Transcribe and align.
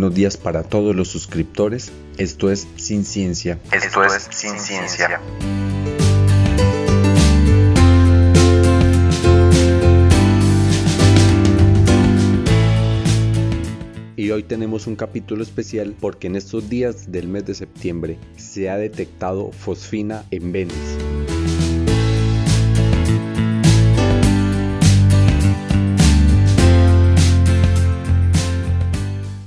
buenos 0.00 0.16
días 0.16 0.38
para 0.38 0.62
todos 0.62 0.96
los 0.96 1.08
suscriptores. 1.08 1.92
Esto 2.16 2.50
es 2.50 2.66
Sin 2.76 3.04
Ciencia. 3.04 3.58
Esto 3.70 4.02
es 4.02 4.28
Sin 4.30 4.58
Ciencia. 4.58 5.20
Y 14.16 14.30
hoy 14.30 14.42
tenemos 14.42 14.86
un 14.86 14.96
capítulo 14.96 15.42
especial 15.42 15.94
porque 16.00 16.28
en 16.28 16.36
estos 16.36 16.70
días 16.70 17.12
del 17.12 17.28
mes 17.28 17.44
de 17.44 17.54
septiembre 17.54 18.16
se 18.36 18.70
ha 18.70 18.78
detectado 18.78 19.52
fosfina 19.52 20.24
en 20.30 20.50
Venus. 20.50 21.09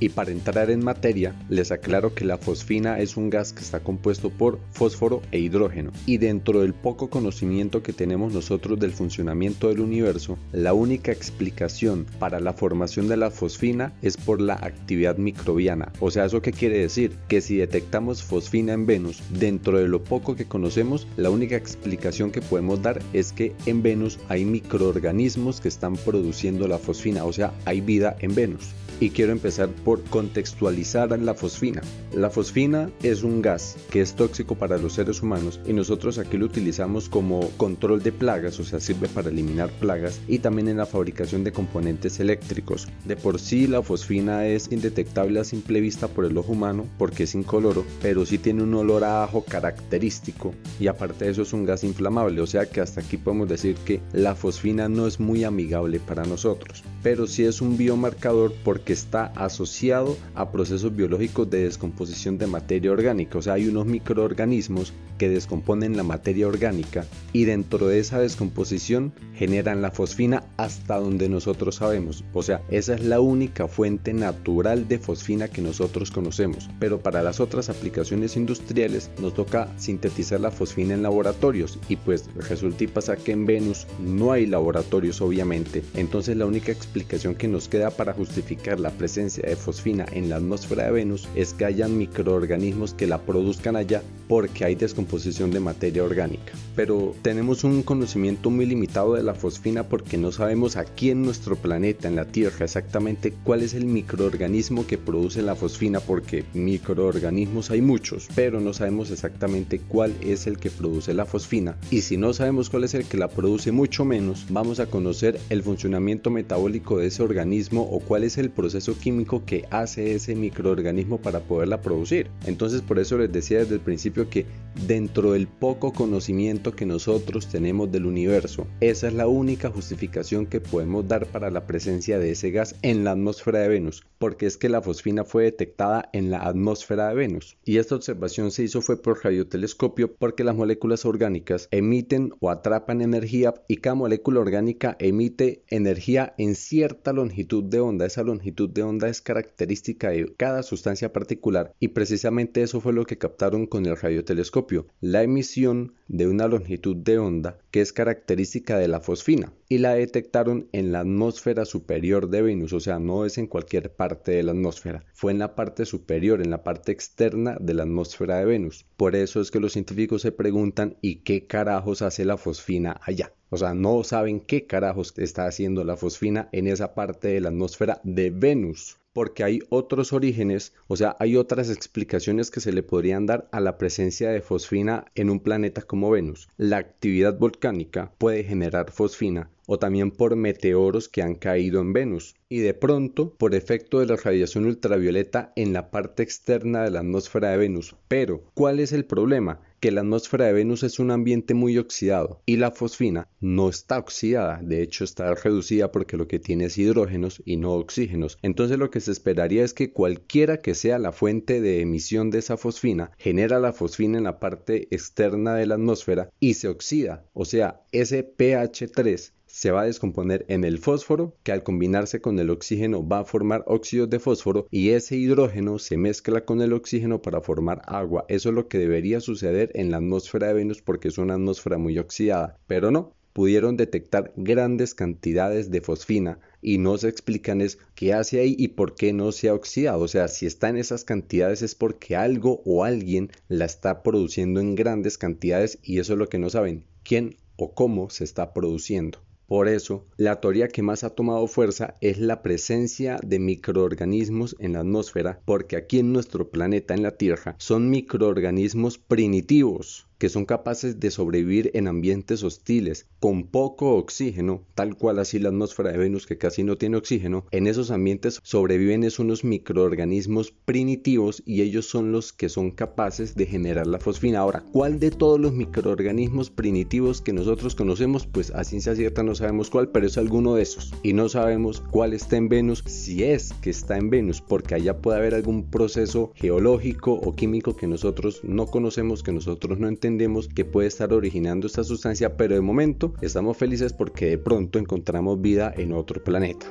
Y 0.04 0.10
para 0.10 0.32
entrar 0.32 0.70
en 0.70 0.84
materia, 0.84 1.34
les 1.48 1.72
aclaro 1.72 2.14
que 2.14 2.26
la 2.26 2.36
fosfina 2.36 2.98
es 2.98 3.16
un 3.16 3.30
gas 3.30 3.54
que 3.54 3.62
está 3.62 3.80
compuesto 3.80 4.28
por 4.28 4.58
fósforo 4.70 5.22
e 5.32 5.38
hidrógeno. 5.38 5.92
Y 6.04 6.18
dentro 6.18 6.60
del 6.60 6.74
poco 6.74 7.08
conocimiento 7.08 7.82
que 7.82 7.94
tenemos 7.94 8.34
nosotros 8.34 8.78
del 8.78 8.92
funcionamiento 8.92 9.70
del 9.70 9.80
universo, 9.80 10.36
la 10.52 10.74
única 10.74 11.10
explicación 11.10 12.04
para 12.18 12.38
la 12.38 12.52
formación 12.52 13.08
de 13.08 13.16
la 13.16 13.30
fosfina 13.30 13.94
es 14.02 14.18
por 14.18 14.42
la 14.42 14.56
actividad 14.56 15.16
microbiana. 15.16 15.90
O 16.00 16.10
sea, 16.10 16.26
¿eso 16.26 16.42
qué 16.42 16.52
quiere 16.52 16.80
decir? 16.80 17.16
Que 17.26 17.40
si 17.40 17.56
detectamos 17.56 18.22
fosfina 18.22 18.74
en 18.74 18.84
Venus, 18.84 19.22
dentro 19.30 19.78
de 19.78 19.88
lo 19.88 20.04
poco 20.04 20.36
que 20.36 20.44
conocemos, 20.44 21.06
la 21.16 21.30
única 21.30 21.56
explicación 21.56 22.30
que 22.30 22.42
podemos 22.42 22.82
dar 22.82 23.00
es 23.14 23.32
que 23.32 23.54
en 23.64 23.82
Venus 23.82 24.18
hay 24.28 24.44
microorganismos 24.44 25.62
que 25.62 25.68
están 25.68 25.96
produciendo 25.96 26.68
la 26.68 26.76
fosfina, 26.76 27.24
o 27.24 27.32
sea, 27.32 27.54
hay 27.64 27.80
vida 27.80 28.18
en 28.20 28.34
Venus 28.34 28.74
y 29.00 29.10
quiero 29.10 29.32
empezar 29.32 29.68
por 29.68 30.02
contextualizar 30.04 31.18
la 31.18 31.34
fosfina. 31.34 31.82
La 32.14 32.30
fosfina 32.30 32.90
es 33.02 33.22
un 33.22 33.42
gas 33.42 33.76
que 33.90 34.00
es 34.00 34.14
tóxico 34.14 34.54
para 34.54 34.78
los 34.78 34.94
seres 34.94 35.22
humanos 35.22 35.60
y 35.66 35.72
nosotros 35.72 36.18
aquí 36.18 36.36
lo 36.36 36.46
utilizamos 36.46 37.08
como 37.08 37.48
control 37.56 38.02
de 38.02 38.12
plagas, 38.12 38.58
o 38.60 38.64
sea, 38.64 38.80
sirve 38.80 39.08
para 39.08 39.30
eliminar 39.30 39.70
plagas 39.80 40.20
y 40.28 40.38
también 40.38 40.68
en 40.68 40.76
la 40.76 40.86
fabricación 40.86 41.44
de 41.44 41.52
componentes 41.52 42.20
eléctricos. 42.20 42.88
De 43.04 43.16
por 43.16 43.40
sí 43.40 43.66
la 43.66 43.82
fosfina 43.82 44.46
es 44.46 44.70
indetectable 44.70 45.40
a 45.40 45.44
simple 45.44 45.80
vista 45.80 46.08
por 46.08 46.24
el 46.24 46.38
ojo 46.38 46.52
humano 46.52 46.86
porque 46.98 47.24
es 47.24 47.34
incoloro, 47.34 47.84
pero 48.00 48.24
sí 48.24 48.38
tiene 48.38 48.62
un 48.62 48.74
olor 48.74 49.04
a 49.04 49.24
ajo 49.24 49.44
característico 49.44 50.54
y 50.80 50.86
aparte 50.86 51.24
de 51.24 51.32
eso 51.32 51.42
es 51.42 51.52
un 51.52 51.64
gas 51.64 51.84
inflamable, 51.84 52.40
o 52.40 52.46
sea 52.46 52.66
que 52.66 52.80
hasta 52.80 53.00
aquí 53.00 53.16
podemos 53.16 53.48
decir 53.48 53.76
que 53.84 54.00
la 54.12 54.34
fosfina 54.34 54.88
no 54.88 55.06
es 55.06 55.20
muy 55.20 55.44
amigable 55.44 56.00
para 56.00 56.24
nosotros, 56.24 56.82
pero 57.02 57.26
sí 57.26 57.44
es 57.44 57.60
un 57.60 57.76
biomarcador 57.76 58.54
porque 58.64 58.93
está 58.94 59.26
asociado 59.36 60.16
a 60.34 60.50
procesos 60.50 60.96
biológicos 60.96 61.50
de 61.50 61.64
descomposición 61.64 62.38
de 62.38 62.46
materia 62.46 62.90
orgánica. 62.90 63.38
O 63.38 63.42
sea, 63.42 63.54
hay 63.54 63.68
unos 63.68 63.86
microorganismos 63.86 64.92
que 65.18 65.28
descomponen 65.28 65.96
la 65.96 66.02
materia 66.02 66.46
orgánica 66.46 67.06
y 67.32 67.44
dentro 67.44 67.86
de 67.86 67.98
esa 67.98 68.20
descomposición 68.20 69.12
generan 69.34 69.82
la 69.82 69.90
fosfina 69.90 70.44
hasta 70.56 70.96
donde 70.96 71.28
nosotros 71.28 71.76
sabemos. 71.76 72.24
O 72.32 72.42
sea, 72.42 72.62
esa 72.70 72.94
es 72.94 73.04
la 73.04 73.20
única 73.20 73.68
fuente 73.68 74.12
natural 74.12 74.88
de 74.88 74.98
fosfina 74.98 75.48
que 75.48 75.62
nosotros 75.62 76.10
conocemos. 76.10 76.68
Pero 76.78 77.00
para 77.00 77.22
las 77.22 77.40
otras 77.40 77.68
aplicaciones 77.68 78.36
industriales 78.36 79.10
nos 79.20 79.34
toca 79.34 79.68
sintetizar 79.76 80.40
la 80.40 80.50
fosfina 80.50 80.94
en 80.94 81.02
laboratorios 81.02 81.78
y 81.88 81.96
pues 81.96 82.28
resulta 82.36 82.84
y 82.84 82.86
pasa 82.88 83.16
que 83.16 83.32
en 83.32 83.46
Venus 83.46 83.86
no 84.00 84.32
hay 84.32 84.46
laboratorios 84.46 85.20
obviamente. 85.20 85.82
Entonces 85.94 86.36
la 86.36 86.46
única 86.46 86.72
explicación 86.72 87.34
que 87.34 87.48
nos 87.48 87.68
queda 87.68 87.90
para 87.90 88.12
justificar 88.12 88.80
la 88.80 88.90
presencia 88.90 89.48
de 89.48 89.56
fosfina 89.56 90.06
en 90.12 90.28
la 90.28 90.36
atmósfera 90.36 90.84
de 90.84 90.92
Venus 90.92 91.28
es 91.34 91.54
que 91.54 91.64
hayan 91.64 91.96
microorganismos 91.98 92.94
que 92.94 93.06
la 93.06 93.22
produzcan 93.22 93.76
allá 93.76 94.02
porque 94.28 94.64
hay 94.64 94.74
descomposición 94.74 95.03
de 95.04 95.60
materia 95.60 96.02
orgánica. 96.02 96.52
Pero 96.74 97.14
tenemos 97.22 97.62
un 97.62 97.82
conocimiento 97.82 98.50
muy 98.50 98.66
limitado 98.66 99.14
de 99.14 99.22
la 99.22 99.34
fosfina 99.34 99.84
porque 99.84 100.18
no 100.18 100.32
sabemos 100.32 100.76
aquí 100.76 101.10
en 101.10 101.22
nuestro 101.22 101.56
planeta, 101.56 102.08
en 102.08 102.16
la 102.16 102.24
Tierra, 102.24 102.64
exactamente 102.64 103.32
cuál 103.44 103.62
es 103.62 103.74
el 103.74 103.86
microorganismo 103.86 104.86
que 104.86 104.98
produce 104.98 105.42
la 105.42 105.54
fosfina 105.54 106.00
porque 106.00 106.44
microorganismos 106.52 107.70
hay 107.70 107.80
muchos, 107.80 108.28
pero 108.34 108.60
no 108.60 108.72
sabemos 108.72 109.10
exactamente 109.10 109.78
cuál 109.78 110.14
es 110.20 110.46
el 110.46 110.58
que 110.58 110.70
produce 110.70 111.14
la 111.14 111.26
fosfina. 111.26 111.76
Y 111.90 112.00
si 112.00 112.16
no 112.16 112.32
sabemos 112.32 112.70
cuál 112.70 112.84
es 112.84 112.94
el 112.94 113.04
que 113.04 113.16
la 113.16 113.28
produce 113.28 113.70
mucho 113.70 114.04
menos, 114.04 114.46
vamos 114.50 114.80
a 114.80 114.86
conocer 114.86 115.38
el 115.48 115.62
funcionamiento 115.62 116.30
metabólico 116.30 116.98
de 116.98 117.06
ese 117.06 117.22
organismo 117.22 117.82
o 117.82 118.00
cuál 118.00 118.24
es 118.24 118.36
el 118.36 118.50
proceso 118.50 118.98
químico 118.98 119.44
que 119.44 119.64
hace 119.70 120.14
ese 120.14 120.34
microorganismo 120.34 121.18
para 121.18 121.40
poderla 121.40 121.80
producir. 121.80 122.28
Entonces 122.46 122.82
por 122.82 122.98
eso 122.98 123.16
les 123.16 123.32
decía 123.32 123.60
desde 123.60 123.74
el 123.74 123.80
principio 123.80 124.28
que 124.28 124.46
dentro 124.94 125.32
del 125.32 125.48
poco 125.48 125.92
conocimiento 125.92 126.76
que 126.76 126.86
nosotros 126.86 127.48
tenemos 127.48 127.90
del 127.90 128.06
universo, 128.06 128.68
esa 128.78 129.08
es 129.08 129.14
la 129.14 129.26
única 129.26 129.68
justificación 129.68 130.46
que 130.46 130.60
podemos 130.60 131.08
dar 131.08 131.26
para 131.26 131.50
la 131.50 131.66
presencia 131.66 132.20
de 132.20 132.30
ese 132.30 132.52
gas 132.52 132.76
en 132.82 133.02
la 133.02 133.10
atmósfera 133.10 133.58
de 133.58 133.68
Venus, 133.68 134.06
porque 134.18 134.46
es 134.46 134.56
que 134.56 134.68
la 134.68 134.82
fosfina 134.82 135.24
fue 135.24 135.42
detectada 135.42 136.08
en 136.12 136.30
la 136.30 136.46
atmósfera 136.46 137.08
de 137.08 137.16
Venus. 137.16 137.56
Y 137.64 137.78
esta 137.78 137.96
observación 137.96 138.52
se 138.52 138.62
hizo 138.62 138.82
fue 138.82 139.02
por 139.02 139.24
radiotelescopio 139.24 140.14
porque 140.14 140.44
las 140.44 140.54
moléculas 140.54 141.04
orgánicas 141.04 141.66
emiten 141.72 142.32
o 142.38 142.50
atrapan 142.50 143.00
energía 143.00 143.52
y 143.66 143.78
cada 143.78 143.96
molécula 143.96 144.38
orgánica 144.38 144.96
emite 145.00 145.64
energía 145.70 146.34
en 146.38 146.54
cierta 146.54 147.12
longitud 147.12 147.64
de 147.64 147.80
onda. 147.80 148.06
Esa 148.06 148.22
longitud 148.22 148.70
de 148.70 148.84
onda 148.84 149.08
es 149.08 149.20
característica 149.20 150.10
de 150.10 150.32
cada 150.36 150.62
sustancia 150.62 151.12
particular 151.12 151.74
y 151.80 151.88
precisamente 151.88 152.62
eso 152.62 152.80
fue 152.80 152.92
lo 152.92 153.04
que 153.06 153.18
captaron 153.18 153.66
con 153.66 153.86
el 153.86 153.96
radiotelescopio, 153.96 154.83
la 155.00 155.22
emisión 155.22 155.94
de 156.08 156.26
una 156.26 156.48
longitud 156.48 156.96
de 156.96 157.18
onda 157.18 157.58
que 157.70 157.80
es 157.80 157.92
característica 157.92 158.78
de 158.78 158.88
la 158.88 159.00
fosfina 159.00 159.52
y 159.68 159.78
la 159.78 159.94
detectaron 159.94 160.68
en 160.72 160.92
la 160.92 161.00
atmósfera 161.00 161.64
superior 161.64 162.28
de 162.28 162.42
Venus, 162.42 162.72
o 162.72 162.80
sea, 162.80 162.98
no 162.98 163.24
es 163.24 163.38
en 163.38 163.46
cualquier 163.46 163.94
parte 163.94 164.32
de 164.32 164.42
la 164.42 164.52
atmósfera, 164.52 165.04
fue 165.12 165.32
en 165.32 165.38
la 165.38 165.54
parte 165.54 165.86
superior, 165.86 166.40
en 166.40 166.50
la 166.50 166.62
parte 166.62 166.92
externa 166.92 167.56
de 167.60 167.74
la 167.74 167.84
atmósfera 167.84 168.38
de 168.38 168.44
Venus. 168.44 168.86
Por 168.96 169.16
eso 169.16 169.40
es 169.40 169.50
que 169.50 169.60
los 169.60 169.72
científicos 169.72 170.22
se 170.22 170.32
preguntan 170.32 170.96
¿y 171.00 171.16
qué 171.16 171.46
carajos 171.46 172.02
hace 172.02 172.24
la 172.24 172.36
fosfina 172.36 173.00
allá? 173.02 173.32
O 173.50 173.56
sea, 173.56 173.74
no 173.74 174.02
saben 174.04 174.40
qué 174.40 174.66
carajos 174.66 175.14
está 175.16 175.46
haciendo 175.46 175.84
la 175.84 175.96
fosfina 175.96 176.48
en 176.52 176.66
esa 176.66 176.94
parte 176.94 177.28
de 177.28 177.40
la 177.40 177.48
atmósfera 177.48 178.00
de 178.04 178.30
Venus 178.30 178.98
porque 179.14 179.44
hay 179.44 179.60
otros 179.70 180.12
orígenes, 180.12 180.74
o 180.88 180.96
sea, 180.96 181.16
hay 181.18 181.36
otras 181.36 181.70
explicaciones 181.70 182.50
que 182.50 182.60
se 182.60 182.72
le 182.72 182.82
podrían 182.82 183.24
dar 183.24 183.48
a 183.52 183.60
la 183.60 183.78
presencia 183.78 184.28
de 184.28 184.42
fosfina 184.42 185.06
en 185.14 185.30
un 185.30 185.40
planeta 185.40 185.80
como 185.80 186.10
Venus. 186.10 186.48
La 186.58 186.76
actividad 186.76 187.38
volcánica 187.38 188.12
puede 188.18 188.44
generar 188.44 188.90
fosfina 188.90 189.48
o 189.66 189.78
también 189.78 190.10
por 190.10 190.36
meteoros 190.36 191.08
que 191.08 191.22
han 191.22 191.36
caído 191.36 191.80
en 191.80 191.92
Venus 191.92 192.34
y 192.48 192.58
de 192.58 192.74
pronto 192.74 193.30
por 193.30 193.54
efecto 193.54 194.00
de 194.00 194.06
la 194.06 194.16
radiación 194.16 194.66
ultravioleta 194.66 195.52
en 195.56 195.72
la 195.72 195.90
parte 195.90 196.22
externa 196.22 196.82
de 196.82 196.90
la 196.90 197.00
atmósfera 197.00 197.50
de 197.50 197.56
Venus. 197.56 197.96
Pero, 198.08 198.42
¿cuál 198.54 198.80
es 198.80 198.92
el 198.92 199.04
problema? 199.04 199.60
Que 199.84 199.90
la 199.90 200.00
atmósfera 200.00 200.46
de 200.46 200.54
Venus 200.54 200.82
es 200.82 200.98
un 200.98 201.10
ambiente 201.10 201.52
muy 201.52 201.76
oxidado 201.76 202.40
y 202.46 202.56
la 202.56 202.70
fosfina 202.70 203.28
no 203.42 203.68
está 203.68 203.98
oxidada, 203.98 204.60
de 204.62 204.80
hecho 204.80 205.04
está 205.04 205.34
reducida 205.34 205.92
porque 205.92 206.16
lo 206.16 206.26
que 206.26 206.38
tiene 206.38 206.64
es 206.64 206.78
hidrógenos 206.78 207.42
y 207.44 207.58
no 207.58 207.74
oxígenos. 207.74 208.38
Entonces 208.40 208.78
lo 208.78 208.90
que 208.90 209.00
se 209.00 209.12
esperaría 209.12 209.62
es 209.62 209.74
que 209.74 209.92
cualquiera 209.92 210.56
que 210.56 210.74
sea 210.74 210.98
la 210.98 211.12
fuente 211.12 211.60
de 211.60 211.82
emisión 211.82 212.30
de 212.30 212.38
esa 212.38 212.56
fosfina 212.56 213.10
genera 213.18 213.60
la 213.60 213.74
fosfina 213.74 214.16
en 214.16 214.24
la 214.24 214.40
parte 214.40 214.88
externa 214.90 215.54
de 215.54 215.66
la 215.66 215.74
atmósfera 215.74 216.30
y 216.40 216.54
se 216.54 216.68
oxida, 216.68 217.26
o 217.34 217.44
sea, 217.44 217.82
ese 217.92 218.22
pH 218.22 218.88
3 218.88 219.33
se 219.54 219.70
va 219.70 219.82
a 219.82 219.86
descomponer 219.86 220.44
en 220.48 220.64
el 220.64 220.78
fósforo 220.78 221.36
que 221.44 221.52
al 221.52 221.62
combinarse 221.62 222.20
con 222.20 222.40
el 222.40 222.50
oxígeno 222.50 223.06
va 223.06 223.20
a 223.20 223.24
formar 223.24 223.62
óxidos 223.68 224.10
de 224.10 224.18
fósforo 224.18 224.66
y 224.68 224.90
ese 224.90 225.14
hidrógeno 225.14 225.78
se 225.78 225.96
mezcla 225.96 226.44
con 226.44 226.60
el 226.60 226.72
oxígeno 226.72 227.22
para 227.22 227.40
formar 227.40 227.80
agua. 227.86 228.24
Eso 228.26 228.48
es 228.48 228.54
lo 228.56 228.66
que 228.66 228.78
debería 228.78 229.20
suceder 229.20 229.70
en 229.74 229.92
la 229.92 229.98
atmósfera 229.98 230.48
de 230.48 230.54
Venus 230.54 230.82
porque 230.82 231.06
es 231.06 231.18
una 231.18 231.34
atmósfera 231.34 231.78
muy 231.78 231.96
oxidada, 232.00 232.58
pero 232.66 232.90
no. 232.90 233.14
Pudieron 233.32 233.76
detectar 233.76 234.32
grandes 234.36 234.92
cantidades 234.92 235.70
de 235.70 235.80
fosfina 235.80 236.40
y 236.60 236.78
no 236.78 236.98
se 236.98 237.08
explican 237.08 237.60
es 237.60 237.78
qué 237.94 238.12
hace 238.12 238.40
ahí 238.40 238.56
y 238.58 238.68
por 238.68 238.96
qué 238.96 239.12
no 239.12 239.30
se 239.30 239.50
ha 239.50 239.54
oxidado. 239.54 240.00
O 240.00 240.08
sea, 240.08 240.26
si 240.26 240.46
está 240.46 240.68
en 240.68 240.78
esas 240.78 241.04
cantidades 241.04 241.62
es 241.62 241.76
porque 241.76 242.16
algo 242.16 242.60
o 242.64 242.82
alguien 242.82 243.30
la 243.46 243.66
está 243.66 244.02
produciendo 244.02 244.58
en 244.58 244.74
grandes 244.74 245.16
cantidades 245.16 245.78
y 245.80 246.00
eso 246.00 246.14
es 246.14 246.18
lo 246.18 246.28
que 246.28 246.40
no 246.40 246.50
saben, 246.50 246.82
quién 247.04 247.36
o 247.54 247.72
cómo 247.72 248.10
se 248.10 248.24
está 248.24 248.52
produciendo. 248.52 249.20
Por 249.46 249.68
eso, 249.68 250.06
la 250.16 250.40
teoría 250.40 250.68
que 250.68 250.82
más 250.82 251.04
ha 251.04 251.10
tomado 251.10 251.46
fuerza 251.46 251.94
es 252.00 252.18
la 252.18 252.42
presencia 252.42 253.18
de 253.22 253.38
microorganismos 253.38 254.56
en 254.58 254.72
la 254.72 254.80
atmósfera, 254.80 255.40
porque 255.44 255.76
aquí 255.76 255.98
en 255.98 256.12
nuestro 256.12 256.50
planeta, 256.50 256.94
en 256.94 257.02
la 257.02 257.16
Tierra, 257.16 257.54
son 257.58 257.90
microorganismos 257.90 258.98
primitivos 258.98 260.06
que 260.24 260.30
son 260.30 260.46
capaces 260.46 261.00
de 261.00 261.10
sobrevivir 261.10 261.70
en 261.74 261.86
ambientes 261.86 262.42
hostiles 262.44 263.06
con 263.20 263.46
poco 263.46 263.96
oxígeno, 263.96 264.62
tal 264.74 264.96
cual 264.96 265.18
así 265.18 265.38
la 265.38 265.50
atmósfera 265.50 265.92
de 265.92 265.98
Venus 265.98 266.24
que 266.24 266.38
casi 266.38 266.62
no 266.62 266.78
tiene 266.78 266.96
oxígeno, 266.96 267.44
en 267.50 267.66
esos 267.66 267.90
ambientes 267.90 268.40
sobreviven 268.42 269.04
es 269.04 269.18
unos 269.18 269.44
microorganismos 269.44 270.50
primitivos 270.50 271.42
y 271.44 271.60
ellos 271.60 271.86
son 271.90 272.10
los 272.10 272.32
que 272.32 272.48
son 272.48 272.70
capaces 272.70 273.34
de 273.34 273.44
generar 273.44 273.86
la 273.86 273.98
fosfina. 273.98 274.38
Ahora, 274.38 274.64
¿cuál 274.72 274.98
de 274.98 275.10
todos 275.10 275.38
los 275.38 275.52
microorganismos 275.52 276.48
primitivos 276.48 277.20
que 277.20 277.34
nosotros 277.34 277.74
conocemos? 277.74 278.26
Pues 278.26 278.50
a 278.52 278.64
ciencia 278.64 278.96
cierta 278.96 279.22
no 279.22 279.34
sabemos 279.34 279.68
cuál, 279.68 279.90
pero 279.90 280.06
es 280.06 280.16
alguno 280.16 280.54
de 280.54 280.62
esos. 280.62 280.94
Y 281.02 281.12
no 281.12 281.28
sabemos 281.28 281.82
cuál 281.90 282.14
está 282.14 282.38
en 282.38 282.48
Venus, 282.48 282.82
si 282.86 283.24
es 283.24 283.52
que 283.60 283.68
está 283.68 283.98
en 283.98 284.08
Venus, 284.08 284.40
porque 284.40 284.74
allá 284.74 284.96
puede 284.96 285.18
haber 285.18 285.34
algún 285.34 285.64
proceso 285.64 286.32
geológico 286.34 287.12
o 287.12 287.34
químico 287.34 287.76
que 287.76 287.86
nosotros 287.86 288.40
no 288.42 288.68
conocemos, 288.68 289.22
que 289.22 289.32
nosotros 289.32 289.78
no 289.78 289.86
entendemos, 289.86 290.13
que 290.48 290.64
puede 290.64 290.88
estar 290.88 291.12
originando 291.12 291.66
esta 291.66 291.84
sustancia, 291.84 292.36
pero 292.36 292.54
de 292.54 292.60
momento 292.60 293.14
estamos 293.20 293.56
felices 293.56 293.92
porque 293.92 294.26
de 294.26 294.38
pronto 294.38 294.78
encontramos 294.78 295.40
vida 295.40 295.72
en 295.76 295.92
otro 295.92 296.22
planeta. 296.22 296.66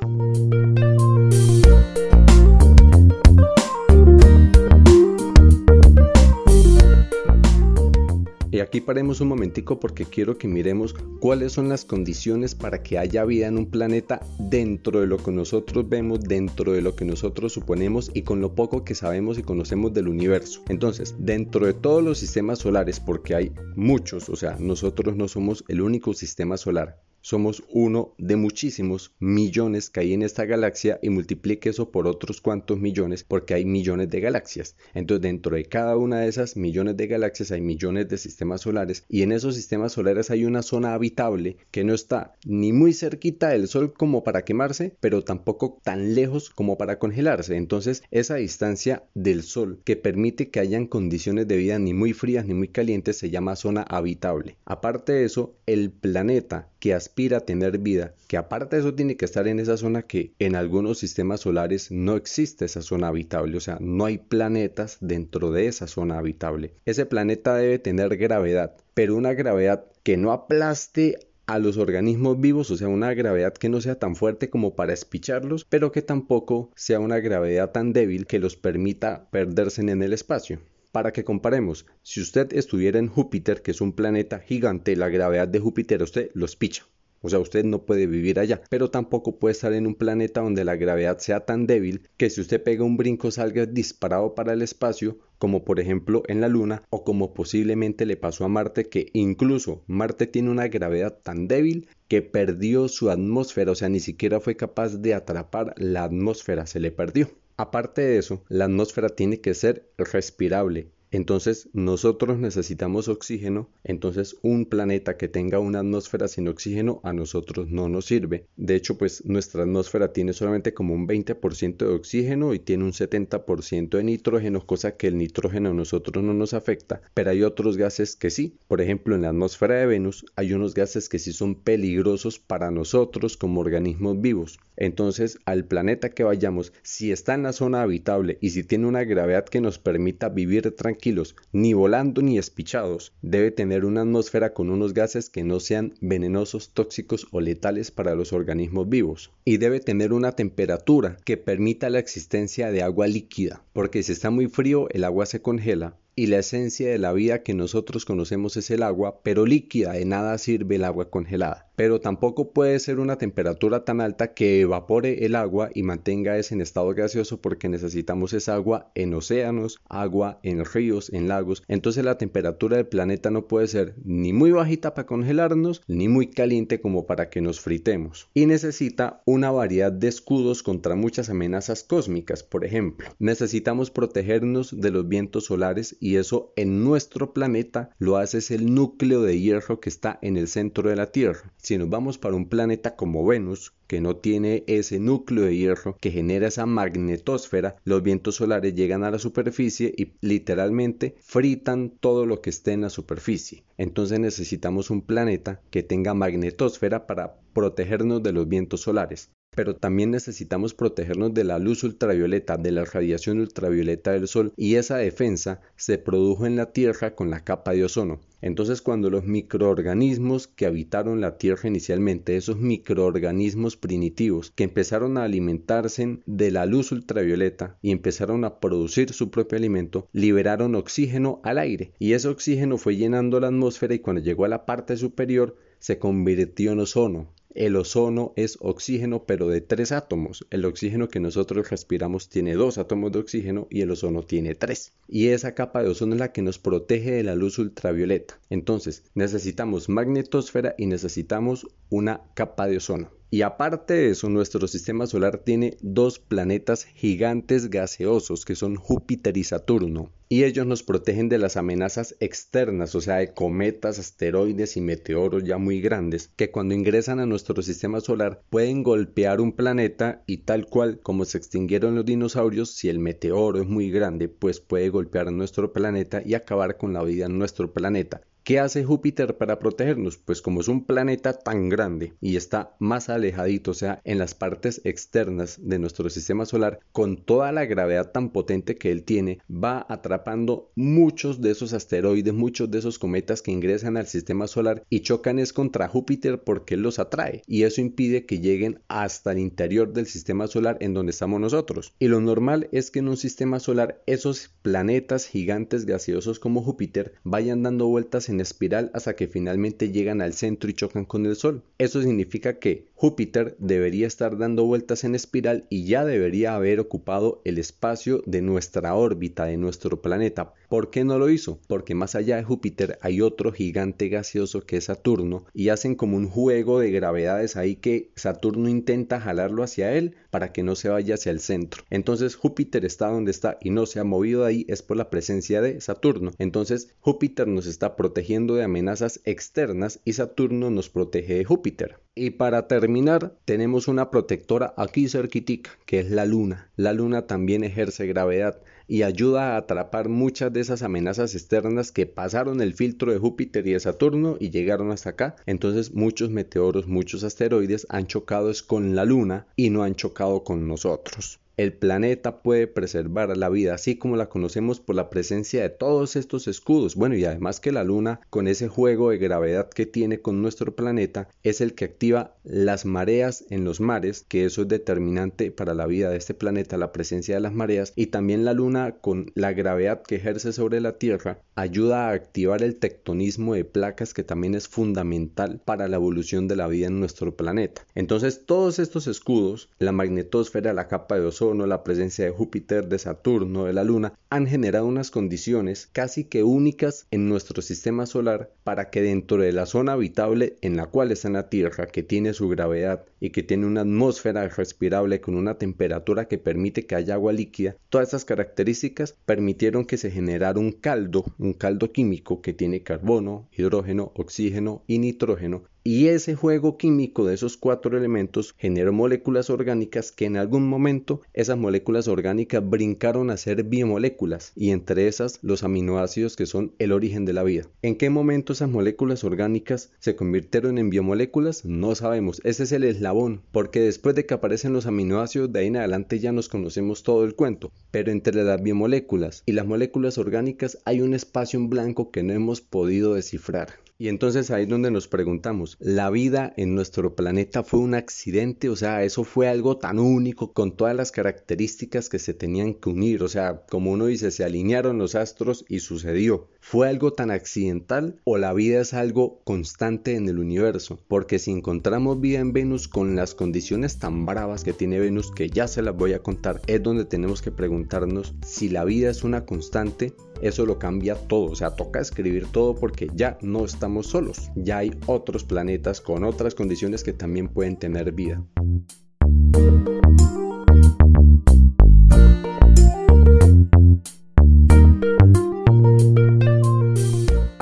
Aquí 8.63 8.81
paremos 8.81 9.21
un 9.21 9.27
momentico 9.27 9.79
porque 9.79 10.05
quiero 10.05 10.37
que 10.37 10.47
miremos 10.47 10.95
cuáles 11.19 11.51
son 11.51 11.69
las 11.69 11.85
condiciones 11.85 12.55
para 12.55 12.81
que 12.81 12.97
haya 12.97 13.23
vida 13.25 13.47
en 13.47 13.57
un 13.57 13.67
planeta 13.67 14.21
dentro 14.39 15.01
de 15.01 15.07
lo 15.07 15.17
que 15.17 15.31
nosotros 15.31 15.87
vemos, 15.87 16.21
dentro 16.21 16.73
de 16.73 16.81
lo 16.81 16.95
que 16.95 17.05
nosotros 17.05 17.53
suponemos 17.53 18.09
y 18.13 18.23
con 18.23 18.41
lo 18.41 18.55
poco 18.55 18.83
que 18.83 18.95
sabemos 18.95 19.37
y 19.37 19.43
conocemos 19.43 19.93
del 19.93 20.07
universo. 20.07 20.61
Entonces, 20.69 21.15
dentro 21.19 21.65
de 21.65 21.73
todos 21.73 22.03
los 22.03 22.17
sistemas 22.17 22.59
solares, 22.59 22.99
porque 22.99 23.35
hay 23.35 23.51
muchos, 23.75 24.29
o 24.29 24.35
sea, 24.35 24.57
nosotros 24.59 25.15
no 25.15 25.27
somos 25.27 25.63
el 25.67 25.81
único 25.81 26.13
sistema 26.13 26.57
solar, 26.57 26.99
somos 27.23 27.63
uno 27.69 28.13
de 28.17 28.35
muchísimos 28.35 29.15
millones 29.17 29.89
que 29.89 30.01
hay 30.01 30.13
en 30.13 30.23
esta 30.23 30.43
galaxia 30.43 30.99
y 31.01 31.09
multiplique 31.09 31.69
eso 31.69 31.89
por 31.89 32.05
otros 32.05 32.41
cuantos 32.41 32.79
millones 32.79 33.23
porque 33.23 33.53
hay 33.53 33.63
millones 33.63 34.09
de 34.09 34.19
galaxias. 34.19 34.75
Entonces 34.93 35.21
dentro 35.21 35.55
de 35.55 35.63
cada 35.63 35.95
una 35.95 36.19
de 36.19 36.27
esas 36.27 36.57
millones 36.57 36.97
de 36.97 37.07
galaxias 37.07 37.51
hay 37.51 37.61
millones 37.61 38.09
de 38.09 38.17
sistemas 38.17 38.61
solares 38.61 39.05
y 39.07 39.21
en 39.21 39.31
esos 39.31 39.55
sistemas 39.55 39.93
solares 39.93 40.31
hay 40.31 40.43
una 40.43 40.61
zona 40.61 40.93
habitable 40.93 41.55
que 41.71 41.85
no 41.85 41.93
está 41.93 42.35
ni 42.45 42.73
muy 42.73 42.91
cerquita 42.93 43.49
del 43.49 43.69
Sol 43.69 43.93
como 43.93 44.25
para 44.25 44.43
quemarse, 44.43 44.93
pero 44.99 45.23
tampoco 45.23 45.79
tan 45.81 46.15
lejos 46.15 46.49
como 46.49 46.77
para 46.77 46.99
congelarse. 46.99 47.55
Entonces 47.55 48.03
esa 48.11 48.35
distancia 48.35 49.03
del 49.13 49.43
Sol 49.43 49.79
que 49.85 49.95
permite 49.95 50.49
que 50.49 50.59
hayan 50.59 50.87
condiciones 50.87 51.47
de 51.47 51.55
vida 51.55 51.79
ni 51.79 51.93
muy 51.93 52.11
frías 52.11 52.45
ni 52.45 52.53
muy 52.53 52.67
calientes 52.67 53.17
se 53.17 53.29
llama 53.29 53.55
zona 53.55 53.83
habitable. 53.83 54.57
Aparte 54.65 55.13
de 55.13 55.23
eso, 55.23 55.55
el 55.65 55.89
planeta 55.89 56.72
que 56.83 56.93
aspira 56.93 57.37
a 57.37 57.45
tener 57.45 57.77
vida, 57.77 58.13
que 58.27 58.35
aparte 58.35 58.75
de 58.75 58.81
eso 58.81 58.93
tiene 58.93 59.15
que 59.15 59.23
estar 59.23 59.47
en 59.47 59.61
esa 59.61 59.77
zona 59.77 60.01
que 60.01 60.33
en 60.37 60.53
algunos 60.53 60.97
sistemas 60.97 61.39
solares 61.39 61.91
no 61.91 62.17
existe 62.17 62.65
esa 62.65 62.81
zona 62.81 63.07
habitable, 63.07 63.55
o 63.55 63.61
sea, 63.61 63.77
no 63.79 64.03
hay 64.03 64.17
planetas 64.17 64.97
dentro 64.99 65.51
de 65.51 65.67
esa 65.67 65.87
zona 65.87 66.17
habitable. 66.17 66.73
Ese 66.83 67.05
planeta 67.05 67.55
debe 67.55 67.79
tener 67.79 68.17
gravedad, 68.17 68.75
pero 68.93 69.15
una 69.15 69.33
gravedad 69.33 69.85
que 70.03 70.17
no 70.17 70.33
aplaste 70.33 71.19
a 71.45 71.57
los 71.57 71.77
organismos 71.77 72.41
vivos, 72.41 72.69
o 72.69 72.75
sea, 72.75 72.89
una 72.89 73.13
gravedad 73.13 73.53
que 73.53 73.69
no 73.69 73.79
sea 73.79 73.95
tan 73.95 74.17
fuerte 74.17 74.49
como 74.49 74.75
para 74.75 74.91
espicharlos, 74.91 75.65
pero 75.69 75.93
que 75.93 76.01
tampoco 76.01 76.69
sea 76.75 76.99
una 76.99 77.19
gravedad 77.19 77.71
tan 77.71 77.93
débil 77.93 78.27
que 78.27 78.39
los 78.39 78.57
permita 78.57 79.29
perderse 79.31 79.79
en 79.79 80.03
el 80.03 80.11
espacio. 80.11 80.59
Para 80.93 81.11
que 81.11 81.23
comparemos, 81.23 81.87
si 82.03 82.21
usted 82.21 82.53
estuviera 82.53 82.99
en 82.99 83.07
Júpiter, 83.07 83.63
que 83.63 83.71
es 83.71 83.81
un 83.81 83.93
planeta 83.93 84.37
gigante, 84.37 84.95
la 84.95 85.09
gravedad 85.09 85.47
de 85.47 85.59
Júpiter 85.59 86.03
usted 86.03 86.29
los 86.35 86.55
picha. 86.55 86.85
O 87.21 87.29
sea, 87.29 87.39
usted 87.39 87.65
no 87.65 87.83
puede 87.83 88.05
vivir 88.05 88.37
allá, 88.37 88.61
pero 88.69 88.91
tampoco 88.91 89.39
puede 89.39 89.53
estar 89.53 89.73
en 89.73 89.87
un 89.87 89.95
planeta 89.95 90.41
donde 90.41 90.63
la 90.63 90.75
gravedad 90.75 91.17
sea 91.17 91.39
tan 91.39 91.65
débil 91.65 92.07
que 92.15 92.29
si 92.29 92.41
usted 92.41 92.61
pega 92.61 92.83
un 92.83 92.97
brinco 92.97 93.31
salga 93.31 93.65
disparado 93.65 94.35
para 94.35 94.53
el 94.53 94.61
espacio, 94.61 95.17
como 95.39 95.65
por 95.65 95.79
ejemplo 95.79 96.21
en 96.27 96.41
la 96.41 96.47
Luna, 96.47 96.83
o 96.91 97.03
como 97.03 97.33
posiblemente 97.33 98.05
le 98.05 98.15
pasó 98.15 98.45
a 98.45 98.49
Marte, 98.49 98.87
que 98.87 99.09
incluso 99.13 99.83
Marte 99.87 100.27
tiene 100.27 100.51
una 100.51 100.67
gravedad 100.67 101.17
tan 101.23 101.47
débil 101.47 101.87
que 102.07 102.21
perdió 102.21 102.87
su 102.87 103.09
atmósfera, 103.09 103.71
o 103.71 103.75
sea, 103.75 103.89
ni 103.89 103.99
siquiera 103.99 104.39
fue 104.39 104.55
capaz 104.55 104.97
de 104.97 105.15
atrapar 105.15 105.73
la 105.77 106.03
atmósfera, 106.03 106.67
se 106.67 106.79
le 106.79 106.91
perdió. 106.91 107.31
Aparte 107.57 108.01
de 108.01 108.17
eso, 108.17 108.43
la 108.49 108.65
atmósfera 108.65 109.09
tiene 109.09 109.41
que 109.41 109.53
ser 109.53 109.91
respirable 109.97 110.91
entonces 111.13 111.69
nosotros 111.73 112.39
necesitamos 112.39 113.07
oxígeno, 113.07 113.69
entonces 113.83 114.35
un 114.41 114.65
planeta 114.65 115.15
que 115.15 115.27
tenga 115.27 115.59
una 115.59 115.81
atmósfera 115.81 116.27
sin 116.27 116.47
oxígeno 116.47 117.01
a 117.03 117.13
nosotros 117.13 117.69
no 117.69 117.87
nos 117.87 118.05
sirve. 118.05 118.47
De 118.57 118.73
hecho, 118.73 118.97
pues 118.97 119.23
nuestra 119.23 119.61
atmósfera 119.61 120.11
tiene 120.11 120.33
solamente 120.33 120.73
como 120.73 120.95
un 120.95 121.07
20% 121.07 121.77
de 121.77 121.93
oxígeno 121.93 122.55
y 122.55 122.59
tiene 122.59 122.85
un 122.85 122.93
70% 122.93 123.89
de 123.89 124.03
nitrógeno, 124.03 124.65
cosa 124.65 124.97
que 124.97 125.05
el 125.05 125.19
nitrógeno 125.19 125.69
a 125.69 125.73
nosotros 125.75 126.23
no 126.23 126.33
nos 126.33 126.55
afecta, 126.55 127.03
pero 127.13 127.29
hay 127.29 127.43
otros 127.43 127.77
gases 127.77 128.15
que 128.15 128.31
sí. 128.31 128.57
Por 128.67 128.81
ejemplo, 128.81 129.13
en 129.13 129.21
la 129.21 129.29
atmósfera 129.29 129.75
de 129.75 129.85
Venus 129.85 130.25
hay 130.35 130.53
unos 130.53 130.73
gases 130.73 131.09
que 131.09 131.19
sí 131.19 131.31
son 131.31 131.53
peligrosos 131.53 132.39
para 132.39 132.71
nosotros 132.71 133.37
como 133.37 133.61
organismos 133.61 134.19
vivos. 134.19 134.57
Entonces, 134.77 135.37
al 135.45 135.65
planeta 135.65 136.09
que 136.09 136.23
vayamos, 136.23 136.73
si 136.81 137.11
está 137.11 137.35
en 137.35 137.43
la 137.43 137.53
zona 137.53 137.83
habitable 137.83 138.39
y 138.41 138.49
si 138.49 138.63
tiene 138.63 138.87
una 138.87 139.03
gravedad 139.03 139.45
que 139.45 139.61
nos 139.61 139.77
permita 139.77 140.29
vivir 140.29 140.75
tranquilamente, 140.75 141.02
ni 141.51 141.73
volando 141.73 142.21
ni 142.21 142.37
espichados. 142.37 143.11
Debe 143.21 143.51
tener 143.51 143.83
una 143.83 144.01
atmósfera 144.01 144.53
con 144.53 144.69
unos 144.69 144.93
gases 144.93 145.29
que 145.29 145.43
no 145.43 145.59
sean 145.59 145.95
venenosos, 145.99 146.69
tóxicos 146.73 147.27
o 147.31 147.41
letales 147.41 147.91
para 147.91 148.15
los 148.15 148.31
organismos 148.31 148.87
vivos. 148.87 149.31
Y 149.43 149.57
debe 149.57 149.81
tener 149.81 150.13
una 150.13 150.31
temperatura 150.31 151.17
que 151.25 151.35
permita 151.35 151.89
la 151.89 151.99
existencia 151.99 152.71
de 152.71 152.83
agua 152.83 153.07
líquida, 153.07 153.63
porque 153.73 154.01
si 154.01 154.13
está 154.13 154.29
muy 154.29 154.47
frío 154.47 154.87
el 154.91 155.03
agua 155.03 155.25
se 155.25 155.41
congela 155.41 155.97
y 156.15 156.27
la 156.27 156.39
esencia 156.39 156.89
de 156.89 156.99
la 156.99 157.13
vida 157.13 157.43
que 157.43 157.53
nosotros 157.53 158.05
conocemos 158.05 158.57
es 158.57 158.69
el 158.71 158.83
agua, 158.83 159.21
pero 159.23 159.45
líquida, 159.45 159.93
de 159.93 160.05
nada 160.05 160.37
sirve 160.37 160.75
el 160.75 160.83
agua 160.83 161.09
congelada. 161.09 161.69
Pero 161.75 161.99
tampoco 161.99 162.51
puede 162.51 162.77
ser 162.79 162.99
una 162.99 163.17
temperatura 163.17 163.83
tan 163.83 163.99
alta 163.99 164.33
que 164.35 164.61
evapore 164.61 165.25
el 165.25 165.35
agua 165.35 165.71
y 165.73 165.81
mantenga 165.81 166.37
ese 166.37 166.53
en 166.53 166.61
estado 166.61 166.93
gaseoso 166.93 167.41
porque 167.41 167.67
necesitamos 167.67 168.33
esa 168.33 168.53
agua 168.53 168.91
en 168.93 169.13
océanos, 169.15 169.81
agua 169.89 170.39
en 170.43 170.63
ríos, 170.65 171.11
en 171.11 171.27
lagos. 171.27 171.63
Entonces 171.67 172.05
la 172.05 172.19
temperatura 172.19 172.77
del 172.77 172.85
planeta 172.85 173.31
no 173.31 173.47
puede 173.47 173.67
ser 173.67 173.95
ni 174.03 174.33
muy 174.33 174.51
bajita 174.51 174.93
para 174.93 175.07
congelarnos, 175.07 175.81
ni 175.87 176.07
muy 176.07 176.27
caliente 176.27 176.79
como 176.79 177.07
para 177.07 177.31
que 177.31 177.41
nos 177.41 177.59
fritemos. 177.59 178.29
Y 178.35 178.45
necesita 178.45 179.23
una 179.25 179.49
variedad 179.49 179.91
de 179.91 180.09
escudos 180.09 180.61
contra 180.61 180.95
muchas 180.95 181.29
amenazas 181.29 181.83
cósmicas. 181.83 182.43
Por 182.43 182.65
ejemplo, 182.65 183.09
necesitamos 183.17 183.89
protegernos 183.89 184.79
de 184.79 184.91
los 184.91 185.07
vientos 185.07 185.45
solares 185.45 185.97
y 186.03 186.17
eso 186.17 186.51
en 186.57 186.83
nuestro 186.83 187.31
planeta 187.31 187.91
lo 187.97 188.17
hace 188.17 188.39
es 188.39 188.51
el 188.51 188.75
núcleo 188.75 189.21
de 189.21 189.39
hierro 189.39 189.79
que 189.79 189.87
está 189.87 190.19
en 190.21 190.35
el 190.35 190.49
centro 190.49 190.89
de 190.89 190.97
la 190.97 191.13
Tierra. 191.13 191.53
Si 191.55 191.77
nos 191.77 191.89
vamos 191.89 192.17
para 192.17 192.35
un 192.35 192.49
planeta 192.49 192.97
como 192.97 193.25
Venus, 193.25 193.71
que 193.87 194.01
no 194.01 194.17
tiene 194.17 194.65
ese 194.67 194.99
núcleo 194.99 195.45
de 195.45 195.55
hierro 195.55 195.95
que 196.01 196.11
genera 196.11 196.49
esa 196.49 196.65
magnetosfera, 196.65 197.77
los 197.85 198.03
vientos 198.03 198.35
solares 198.35 198.75
llegan 198.75 199.05
a 199.05 199.11
la 199.11 199.17
superficie 199.17 199.93
y 199.95 200.11
literalmente 200.19 201.15
fritan 201.21 201.93
todo 202.01 202.25
lo 202.25 202.41
que 202.41 202.49
esté 202.49 202.73
en 202.73 202.81
la 202.81 202.89
superficie. 202.89 203.63
Entonces 203.77 204.19
necesitamos 204.19 204.89
un 204.89 205.03
planeta 205.03 205.61
que 205.69 205.83
tenga 205.83 206.13
magnetosfera 206.13 207.07
para 207.07 207.37
protegernos 207.53 208.21
de 208.21 208.33
los 208.33 208.49
vientos 208.49 208.81
solares 208.81 209.29
pero 209.55 209.75
también 209.75 210.11
necesitamos 210.11 210.73
protegernos 210.73 211.33
de 211.33 211.43
la 211.43 211.59
luz 211.59 211.83
ultravioleta, 211.83 212.57
de 212.57 212.71
la 212.71 212.85
radiación 212.85 213.39
ultravioleta 213.39 214.11
del 214.11 214.27
Sol, 214.27 214.53
y 214.57 214.75
esa 214.75 214.97
defensa 214.97 215.61
se 215.75 215.97
produjo 215.97 216.45
en 216.45 216.55
la 216.55 216.71
Tierra 216.71 217.15
con 217.15 217.29
la 217.29 217.43
capa 217.43 217.73
de 217.73 217.83
ozono. 217.83 218.19
Entonces 218.43 218.81
cuando 218.81 219.09
los 219.09 219.23
microorganismos 219.23 220.47
que 220.47 220.65
habitaron 220.65 221.21
la 221.21 221.37
Tierra 221.37 221.69
inicialmente, 221.69 222.35
esos 222.35 222.57
microorganismos 222.57 223.77
primitivos 223.77 224.51
que 224.51 224.65
empezaron 224.65 225.17
a 225.17 225.23
alimentarse 225.23 226.19
de 226.25 226.51
la 226.51 226.65
luz 226.65 226.91
ultravioleta 226.91 227.77
y 227.81 227.91
empezaron 227.91 228.43
a 228.43 228.59
producir 228.59 229.13
su 229.13 229.31
propio 229.31 229.57
alimento, 229.57 230.09
liberaron 230.11 230.75
oxígeno 230.75 231.39
al 231.43 231.57
aire 231.57 231.93
y 231.99 232.13
ese 232.13 232.27
oxígeno 232.27 232.77
fue 232.77 232.97
llenando 232.97 233.39
la 233.39 233.47
atmósfera 233.47 233.93
y 233.93 233.99
cuando 233.99 234.21
llegó 234.21 234.43
a 234.43 234.49
la 234.49 234.65
parte 234.65 234.97
superior 234.97 235.55
se 235.79 235.97
convirtió 235.97 236.73
en 236.73 236.79
ozono 236.79 237.29
el 237.55 237.75
ozono 237.75 238.33
es 238.35 238.57
oxígeno 238.61 239.25
pero 239.25 239.47
de 239.47 239.61
tres 239.61 239.91
átomos. 239.91 240.45
El 240.49 240.65
oxígeno 240.65 241.07
que 241.07 241.19
nosotros 241.19 241.69
respiramos 241.69 242.29
tiene 242.29 242.55
dos 242.55 242.77
átomos 242.77 243.11
de 243.11 243.19
oxígeno 243.19 243.67
y 243.69 243.81
el 243.81 243.91
ozono 243.91 244.23
tiene 244.23 244.55
tres. 244.55 244.93
y 245.07 245.27
esa 245.27 245.53
capa 245.53 245.83
de 245.83 245.89
ozono 245.89 246.13
es 246.13 246.19
la 246.19 246.31
que 246.31 246.41
nos 246.41 246.59
protege 246.59 247.11
de 247.11 247.23
la 247.23 247.35
luz 247.35 247.59
ultravioleta. 247.59 248.39
Entonces, 248.49 249.03
necesitamos 249.13 249.89
magnetosfera 249.89 250.75
y 250.77 250.87
necesitamos 250.87 251.67
una 251.89 252.21
capa 252.33 252.67
de 252.67 252.77
ozono. 252.77 253.11
Y 253.33 253.41
aparte 253.41 253.95
de 253.95 254.09
eso, 254.11 254.29
nuestro 254.29 254.67
sistema 254.67 255.07
solar 255.07 255.39
tiene 255.39 255.75
dos 255.81 256.19
planetas 256.19 256.85
gigantes 256.85 257.71
gaseosos 257.71 258.45
que 258.45 258.53
son 258.53 258.75
Júpiter 258.75 259.37
y 259.37 259.43
Saturno. 259.43 260.11
Y 260.29 260.43
ellos 260.43 260.67
nos 260.67 260.83
protegen 260.83 261.29
de 261.29 261.39
las 261.39 261.57
amenazas 261.57 262.15
externas, 262.19 262.93
o 262.93 263.01
sea, 263.01 263.15
de 263.15 263.33
cometas, 263.33 263.97
asteroides 263.97 264.77
y 264.77 264.81
meteoros 264.81 265.45
ya 265.45 265.57
muy 265.57 265.81
grandes, 265.81 266.29
que 266.35 266.51
cuando 266.51 266.75
ingresan 266.75 267.19
a 267.19 267.25
nuestro 267.25 267.59
sistema 267.63 268.01
solar 268.01 268.43
pueden 268.51 268.83
golpear 268.83 269.41
un 269.41 269.53
planeta 269.53 270.21
y 270.27 270.43
tal 270.43 270.67
cual 270.67 270.99
como 271.01 271.25
se 271.25 271.39
extinguieron 271.39 271.95
los 271.95 272.05
dinosaurios, 272.05 272.69
si 272.69 272.87
el 272.87 272.99
meteoro 272.99 273.59
es 273.59 273.67
muy 273.67 273.89
grande, 273.89 274.29
pues 274.29 274.59
puede 274.59 274.89
golpear 274.89 275.31
nuestro 275.31 275.73
planeta 275.73 276.21
y 276.23 276.35
acabar 276.35 276.77
con 276.77 276.93
la 276.93 277.03
vida 277.03 277.25
en 277.25 277.39
nuestro 277.39 277.73
planeta. 277.73 278.21
¿Qué 278.43 278.59
hace 278.59 278.83
Júpiter 278.83 279.37
para 279.37 279.57
protegernos? 279.57 280.17
Pues 280.17 280.41
como 280.41 280.59
es 280.59 280.67
un 280.67 280.85
planeta 280.85 281.31
tan 281.31 281.69
grande 281.69 282.11
y 282.19 282.35
está 282.35 282.75
más 282.77 283.07
alejadito, 283.07 283.71
o 283.71 283.73
sea, 283.73 284.01
en 284.03 284.19
las 284.19 284.35
partes 284.35 284.81
externas 284.83 285.59
de 285.61 285.79
nuestro 285.79 286.09
sistema 286.09 286.45
solar, 286.45 286.81
con 286.91 287.23
toda 287.23 287.53
la 287.53 287.63
gravedad 287.63 288.11
tan 288.11 288.31
potente 288.31 288.75
que 288.75 288.91
él 288.91 289.03
tiene, 289.03 289.39
va 289.49 289.85
atrapando 289.87 290.73
muchos 290.75 291.39
de 291.39 291.51
esos 291.51 291.71
asteroides, 291.71 292.33
muchos 292.33 292.69
de 292.69 292.79
esos 292.79 292.99
cometas 292.99 293.41
que 293.41 293.51
ingresan 293.51 293.95
al 293.95 294.07
sistema 294.07 294.47
solar 294.47 294.83
y 294.89 294.99
chocan 294.99 295.39
es 295.39 295.53
contra 295.53 295.87
Júpiter 295.87 296.43
porque 296.43 296.73
él 296.73 296.81
los 296.81 296.99
atrae 296.99 297.43
y 297.47 297.63
eso 297.63 297.79
impide 297.79 298.25
que 298.25 298.41
lleguen 298.41 298.81
hasta 298.89 299.31
el 299.31 299.39
interior 299.39 299.93
del 299.93 300.05
sistema 300.05 300.47
solar 300.47 300.77
en 300.81 300.93
donde 300.93 301.11
estamos 301.11 301.39
nosotros. 301.39 301.93
Y 301.97 302.09
lo 302.09 302.19
normal 302.19 302.67
es 302.73 302.91
que 302.91 302.99
en 302.99 303.07
un 303.07 303.15
sistema 303.15 303.61
solar 303.61 304.03
esos 304.05 304.49
planetas 304.63 305.27
gigantes 305.27 305.85
gaseosos 305.85 306.39
como 306.39 306.61
Júpiter 306.61 307.13
vayan 307.23 307.63
dando 307.63 307.87
vueltas 307.87 308.27
en 308.27 308.32
en 308.33 308.41
espiral 308.41 308.91
hasta 308.93 309.15
que 309.15 309.27
finalmente 309.27 309.91
llegan 309.91 310.21
al 310.21 310.33
centro 310.33 310.69
y 310.69 310.73
chocan 310.73 311.05
con 311.05 311.25
el 311.25 311.35
Sol. 311.35 311.63
Eso 311.77 312.01
significa 312.01 312.59
que 312.59 312.87
Júpiter 312.95 313.55
debería 313.59 314.07
estar 314.07 314.37
dando 314.37 314.65
vueltas 314.65 315.03
en 315.03 315.15
espiral 315.15 315.65
y 315.69 315.85
ya 315.85 316.03
debería 316.03 316.55
haber 316.55 316.79
ocupado 316.79 317.41
el 317.45 317.57
espacio 317.57 318.23
de 318.25 318.41
nuestra 318.41 318.95
órbita, 318.95 319.45
de 319.45 319.57
nuestro 319.57 320.01
planeta. 320.01 320.53
¿Por 320.73 320.89
qué 320.89 321.03
no 321.03 321.19
lo 321.19 321.29
hizo? 321.29 321.59
Porque 321.67 321.93
más 321.93 322.15
allá 322.15 322.37
de 322.37 322.43
Júpiter 322.43 322.97
hay 323.03 323.21
otro 323.21 323.51
gigante 323.51 324.09
gaseoso 324.09 324.65
que 324.65 324.77
es 324.77 324.85
Saturno 324.85 325.45
y 325.53 325.69
hacen 325.69 325.93
como 325.93 326.17
un 326.17 326.27
juego 326.27 326.79
de 326.79 326.89
gravedades 326.89 327.55
ahí 327.57 327.75
que 327.75 328.09
Saturno 328.15 328.67
intenta 328.67 329.21
jalarlo 329.21 329.61
hacia 329.61 329.93
él 329.93 330.15
para 330.31 330.51
que 330.51 330.63
no 330.63 330.75
se 330.75 330.89
vaya 330.89 331.13
hacia 331.13 331.31
el 331.31 331.41
centro. 331.41 331.83
Entonces 331.91 332.35
Júpiter 332.35 332.85
está 332.85 333.09
donde 333.09 333.29
está 333.29 333.59
y 333.61 333.69
no 333.69 333.85
se 333.85 333.99
ha 333.99 334.03
movido 334.03 334.41
de 334.41 334.47
ahí 334.47 334.65
es 334.67 334.81
por 334.81 334.97
la 334.97 335.11
presencia 335.11 335.61
de 335.61 335.79
Saturno. 335.79 336.31
Entonces 336.39 336.95
Júpiter 337.01 337.47
nos 337.47 337.67
está 337.67 337.95
protegiendo 337.95 338.55
de 338.55 338.63
amenazas 338.63 339.21
externas 339.25 339.99
y 340.05 340.13
Saturno 340.13 340.71
nos 340.71 340.89
protege 340.89 341.35
de 341.35 341.45
Júpiter. 341.45 341.99
Y 342.15 342.29
para 342.29 342.67
terminar, 342.67 343.33
tenemos 343.43 343.87
una 343.87 344.11
protectora 344.11 344.75
aquí 344.77 345.09
cerquitica, 345.09 345.71
que 345.87 345.99
es 345.99 346.11
la 346.11 346.27
luna. 346.27 346.69
La 346.75 346.93
luna 346.93 347.25
también 347.25 347.63
ejerce 347.63 348.05
gravedad 348.05 348.61
y 348.87 349.01
ayuda 349.01 349.55
a 349.55 349.57
atrapar 349.57 350.09
muchas 350.09 350.53
de 350.53 350.59
esas 350.59 350.83
amenazas 350.83 351.33
externas 351.33 351.91
que 351.91 352.05
pasaron 352.05 352.61
el 352.61 352.75
filtro 352.75 353.11
de 353.11 353.17
Júpiter 353.17 353.65
y 353.65 353.73
de 353.73 353.79
Saturno 353.79 354.37
y 354.39 354.51
llegaron 354.51 354.91
hasta 354.91 355.09
acá. 355.09 355.35
Entonces 355.47 355.95
muchos 355.95 356.29
meteoros, 356.29 356.87
muchos 356.87 357.23
asteroides 357.23 357.87
han 357.89 358.05
chocado 358.05 358.51
con 358.67 358.95
la 358.95 359.05
luna 359.05 359.47
y 359.55 359.71
no 359.71 359.81
han 359.81 359.95
chocado 359.95 360.43
con 360.43 360.67
nosotros. 360.67 361.39
El 361.55 361.71
planeta 361.71 362.41
puede 362.41 362.65
preservar 362.65 363.37
la 363.37 363.47
vida 363.47 363.75
así 363.75 363.95
como 363.95 364.17
la 364.17 364.27
conocemos 364.27 364.79
por 364.79 364.95
la 364.95 365.11
presencia 365.11 365.61
de 365.61 365.69
todos 365.69 366.15
estos 366.15 366.47
escudos. 366.47 366.95
Bueno, 366.95 367.15
y 367.15 367.25
además 367.25 367.59
que 367.59 367.71
la 367.71 367.83
Luna, 367.83 368.21
con 368.31 368.47
ese 368.47 368.69
juego 368.69 369.11
de 369.11 369.19
gravedad 369.19 369.69
que 369.69 369.85
tiene 369.85 370.19
con 370.19 370.41
nuestro 370.41 370.75
planeta, 370.75 371.29
es 371.43 371.61
el 371.61 371.75
que 371.75 371.85
activa 371.85 372.35
las 372.43 372.85
mareas 372.85 373.45
en 373.51 373.65
los 373.65 373.79
mares, 373.79 374.25
que 374.27 374.45
eso 374.45 374.63
es 374.63 374.67
determinante 374.67 375.51
para 375.51 375.75
la 375.75 375.85
vida 375.85 376.09
de 376.09 376.17
este 376.17 376.33
planeta, 376.33 376.75
la 376.77 376.91
presencia 376.91 377.35
de 377.35 377.41
las 377.41 377.53
mareas. 377.53 377.93
Y 377.95 378.07
también 378.07 378.45
la 378.45 378.53
Luna, 378.53 378.95
con 378.99 379.31
la 379.35 379.53
gravedad 379.53 380.01
que 380.01 380.15
ejerce 380.15 380.53
sobre 380.53 380.81
la 380.81 380.97
Tierra, 380.97 381.37
ayuda 381.53 382.07
a 382.07 382.13
activar 382.13 382.63
el 382.63 382.77
tectonismo 382.77 383.53
de 383.53 383.63
placas 383.63 384.15
que 384.15 384.23
también 384.23 384.55
es 384.55 384.67
fundamental 384.67 385.61
para 385.63 385.87
la 385.87 385.97
evolución 385.97 386.47
de 386.47 386.55
la 386.55 386.67
vida 386.67 386.87
en 386.87 386.99
nuestro 386.99 387.35
planeta. 387.35 387.85
Entonces, 387.93 388.47
todos 388.47 388.79
estos 388.79 389.05
escudos, 389.05 389.69
la 389.77 389.91
magnetosfera, 389.91 390.73
la 390.73 390.87
capa 390.87 391.19
de 391.19 391.27
ozono, 391.27 391.42
la 391.43 391.83
presencia 391.83 392.23
de 392.23 392.31
Júpiter, 392.31 392.87
de 392.87 392.97
Saturno, 392.97 393.65
de 393.65 393.73
la 393.73 393.83
Luna, 393.83 394.13
han 394.29 394.47
generado 394.47 394.85
unas 394.87 395.11
condiciones 395.11 395.89
casi 395.91 396.23
que 396.23 396.43
únicas 396.43 397.05
en 397.11 397.27
nuestro 397.27 397.61
sistema 397.61 398.05
solar 398.05 398.51
para 398.63 398.89
que 398.89 399.01
dentro 399.01 399.41
de 399.41 399.51
la 399.51 399.65
zona 399.65 399.93
habitable 399.93 400.55
en 400.61 400.77
la 400.77 400.85
cual 400.85 401.11
está 401.11 401.29
la 401.29 401.49
Tierra, 401.49 401.87
que 401.87 402.01
tiene 402.01 402.33
su 402.33 402.47
gravedad 402.47 403.05
y 403.19 403.31
que 403.31 403.43
tiene 403.43 403.65
una 403.65 403.81
atmósfera 403.81 404.47
respirable 404.47 405.19
con 405.19 405.35
una 405.35 405.57
temperatura 405.57 406.27
que 406.27 406.37
permite 406.37 406.85
que 406.85 406.95
haya 406.95 407.15
agua 407.15 407.33
líquida, 407.33 407.75
todas 407.89 408.07
esas 408.07 408.23
características 408.23 409.15
permitieron 409.25 409.85
que 409.85 409.97
se 409.97 410.11
generara 410.11 410.59
un 410.59 410.71
caldo, 410.71 411.25
un 411.37 411.53
caldo 411.53 411.91
químico 411.91 412.41
que 412.41 412.53
tiene 412.53 412.83
carbono, 412.83 413.49
hidrógeno, 413.51 414.11
oxígeno 414.15 414.83
y 414.87 414.99
nitrógeno 414.99 415.63
y 415.85 416.07
ese 416.07 416.35
juego 416.35 416.77
químico 416.77 417.25
de 417.25 417.33
esos 417.33 417.57
cuatro 417.57 417.97
elementos 417.97 418.55
generó 418.57 418.93
moléculas 418.93 419.49
orgánicas 419.49 420.13
que 420.13 420.25
en 420.25 420.37
algún 420.37 420.67
momento 420.67 421.21
esas 421.33 421.57
moléculas 421.57 422.07
orgánicas 422.07 422.67
brincaron 422.67 423.29
a 423.29 423.37
ser 423.37 423.63
biomoléculas 423.63 424.53
y 424.55 424.71
entre 424.71 425.07
esas 425.07 425.39
los 425.41 425.63
aminoácidos 425.63 426.37
que 426.37 426.45
son 426.45 426.73
el 426.79 426.93
origen 426.93 427.25
de 427.25 427.33
la 427.33 427.43
vida. 427.43 427.67
¿En 427.81 427.95
qué 427.95 428.09
momento 428.09 428.53
esas 428.53 428.69
moléculas 428.69 429.25
orgánicas 429.25 429.91
se 429.99 430.15
convirtieron 430.15 430.77
en 430.77 430.89
biomoléculas? 430.89 431.65
No 431.65 431.95
sabemos. 431.95 432.39
Ese 432.45 432.63
es 432.63 432.71
el 432.71 432.85
eslabón, 432.85 433.41
porque 433.51 433.81
después 433.81 434.15
de 434.15 434.25
que 434.25 434.33
aparecen 434.33 434.71
los 434.71 434.85
aminoácidos 434.85 435.51
de 435.51 435.59
ahí 435.59 435.67
en 435.67 435.77
adelante 435.77 436.19
ya 436.19 436.31
nos 436.31 436.47
conocemos 436.47 437.03
todo 437.03 437.25
el 437.25 437.35
cuento. 437.35 437.71
Pero 437.91 438.11
entre 438.11 438.41
las 438.43 438.63
biomoléculas 438.63 439.43
y 439.45 439.51
las 439.51 439.65
moléculas 439.65 440.17
orgánicas 440.17 440.77
hay 440.85 441.01
un 441.01 441.13
espacio 441.13 441.59
en 441.59 441.69
blanco 441.69 442.09
que 442.09 442.23
no 442.23 442.31
hemos 442.31 442.61
podido 442.61 443.15
descifrar. 443.15 443.82
Y 444.03 444.09
entonces 444.09 444.51
ahí 444.51 444.63
es 444.63 444.67
donde 444.67 444.91
nos 444.91 445.07
preguntamos, 445.07 445.77
¿la 445.79 446.09
vida 446.09 446.53
en 446.57 446.75
nuestro 446.75 447.15
planeta 447.15 447.63
fue 447.63 447.79
un 447.79 447.95
accidente? 447.95 448.67
O 448.67 448.75
sea, 448.75 449.01
eso 449.05 449.23
fue 449.23 449.47
algo 449.47 449.77
tan 449.77 449.97
único 449.97 450.51
con 450.51 450.75
todas 450.75 450.93
las 450.93 451.13
características 451.13 452.09
que 452.09 452.19
se 452.19 452.33
tenían 452.33 452.73
que 452.73 452.89
unir. 452.89 453.23
O 453.23 453.29
sea, 453.29 453.65
como 453.65 453.93
uno 453.93 454.07
dice, 454.07 454.31
se 454.31 454.43
alinearon 454.43 454.97
los 454.97 455.15
astros 455.15 455.63
y 455.69 455.79
sucedió. 455.79 456.49
¿Fue 456.65 456.87
algo 456.87 457.11
tan 457.11 457.29
accidental 457.29 458.21
o 458.23 458.37
la 458.37 458.53
vida 458.53 458.79
es 458.79 458.93
algo 458.93 459.41
constante 459.43 460.15
en 460.15 460.29
el 460.29 460.39
universo? 460.39 460.97
Porque 461.09 461.37
si 461.37 461.51
encontramos 461.51 462.21
vida 462.21 462.39
en 462.39 462.53
Venus 462.53 462.87
con 462.87 463.17
las 463.17 463.35
condiciones 463.35 463.99
tan 463.99 464.25
bravas 464.25 464.63
que 464.63 464.71
tiene 464.71 464.97
Venus, 464.97 465.29
que 465.29 465.49
ya 465.49 465.67
se 465.67 465.81
las 465.81 465.93
voy 465.93 466.13
a 466.13 466.23
contar, 466.23 466.61
es 466.67 466.81
donde 466.81 467.03
tenemos 467.03 467.41
que 467.41 467.51
preguntarnos 467.51 468.33
si 468.47 468.69
la 468.69 468.85
vida 468.85 469.11
es 469.11 469.25
una 469.25 469.45
constante 469.45 470.13
eso 470.41 470.65
lo 470.65 470.79
cambia 470.79 471.15
todo. 471.15 471.51
O 471.51 471.55
sea, 471.55 471.71
toca 471.71 471.99
escribir 471.99 472.47
todo 472.47 472.75
porque 472.75 473.09
ya 473.13 473.37
no 473.41 473.65
estamos 473.65 474.07
solos. 474.07 474.49
Ya 474.55 474.77
hay 474.77 474.91
otros 475.05 475.43
planetas 475.43 475.99
con 475.99 476.23
otras 476.23 476.55
condiciones 476.55 477.03
que 477.03 477.13
también 477.13 477.49
pueden 477.49 477.77
tener 477.77 478.13
vida. 478.13 478.41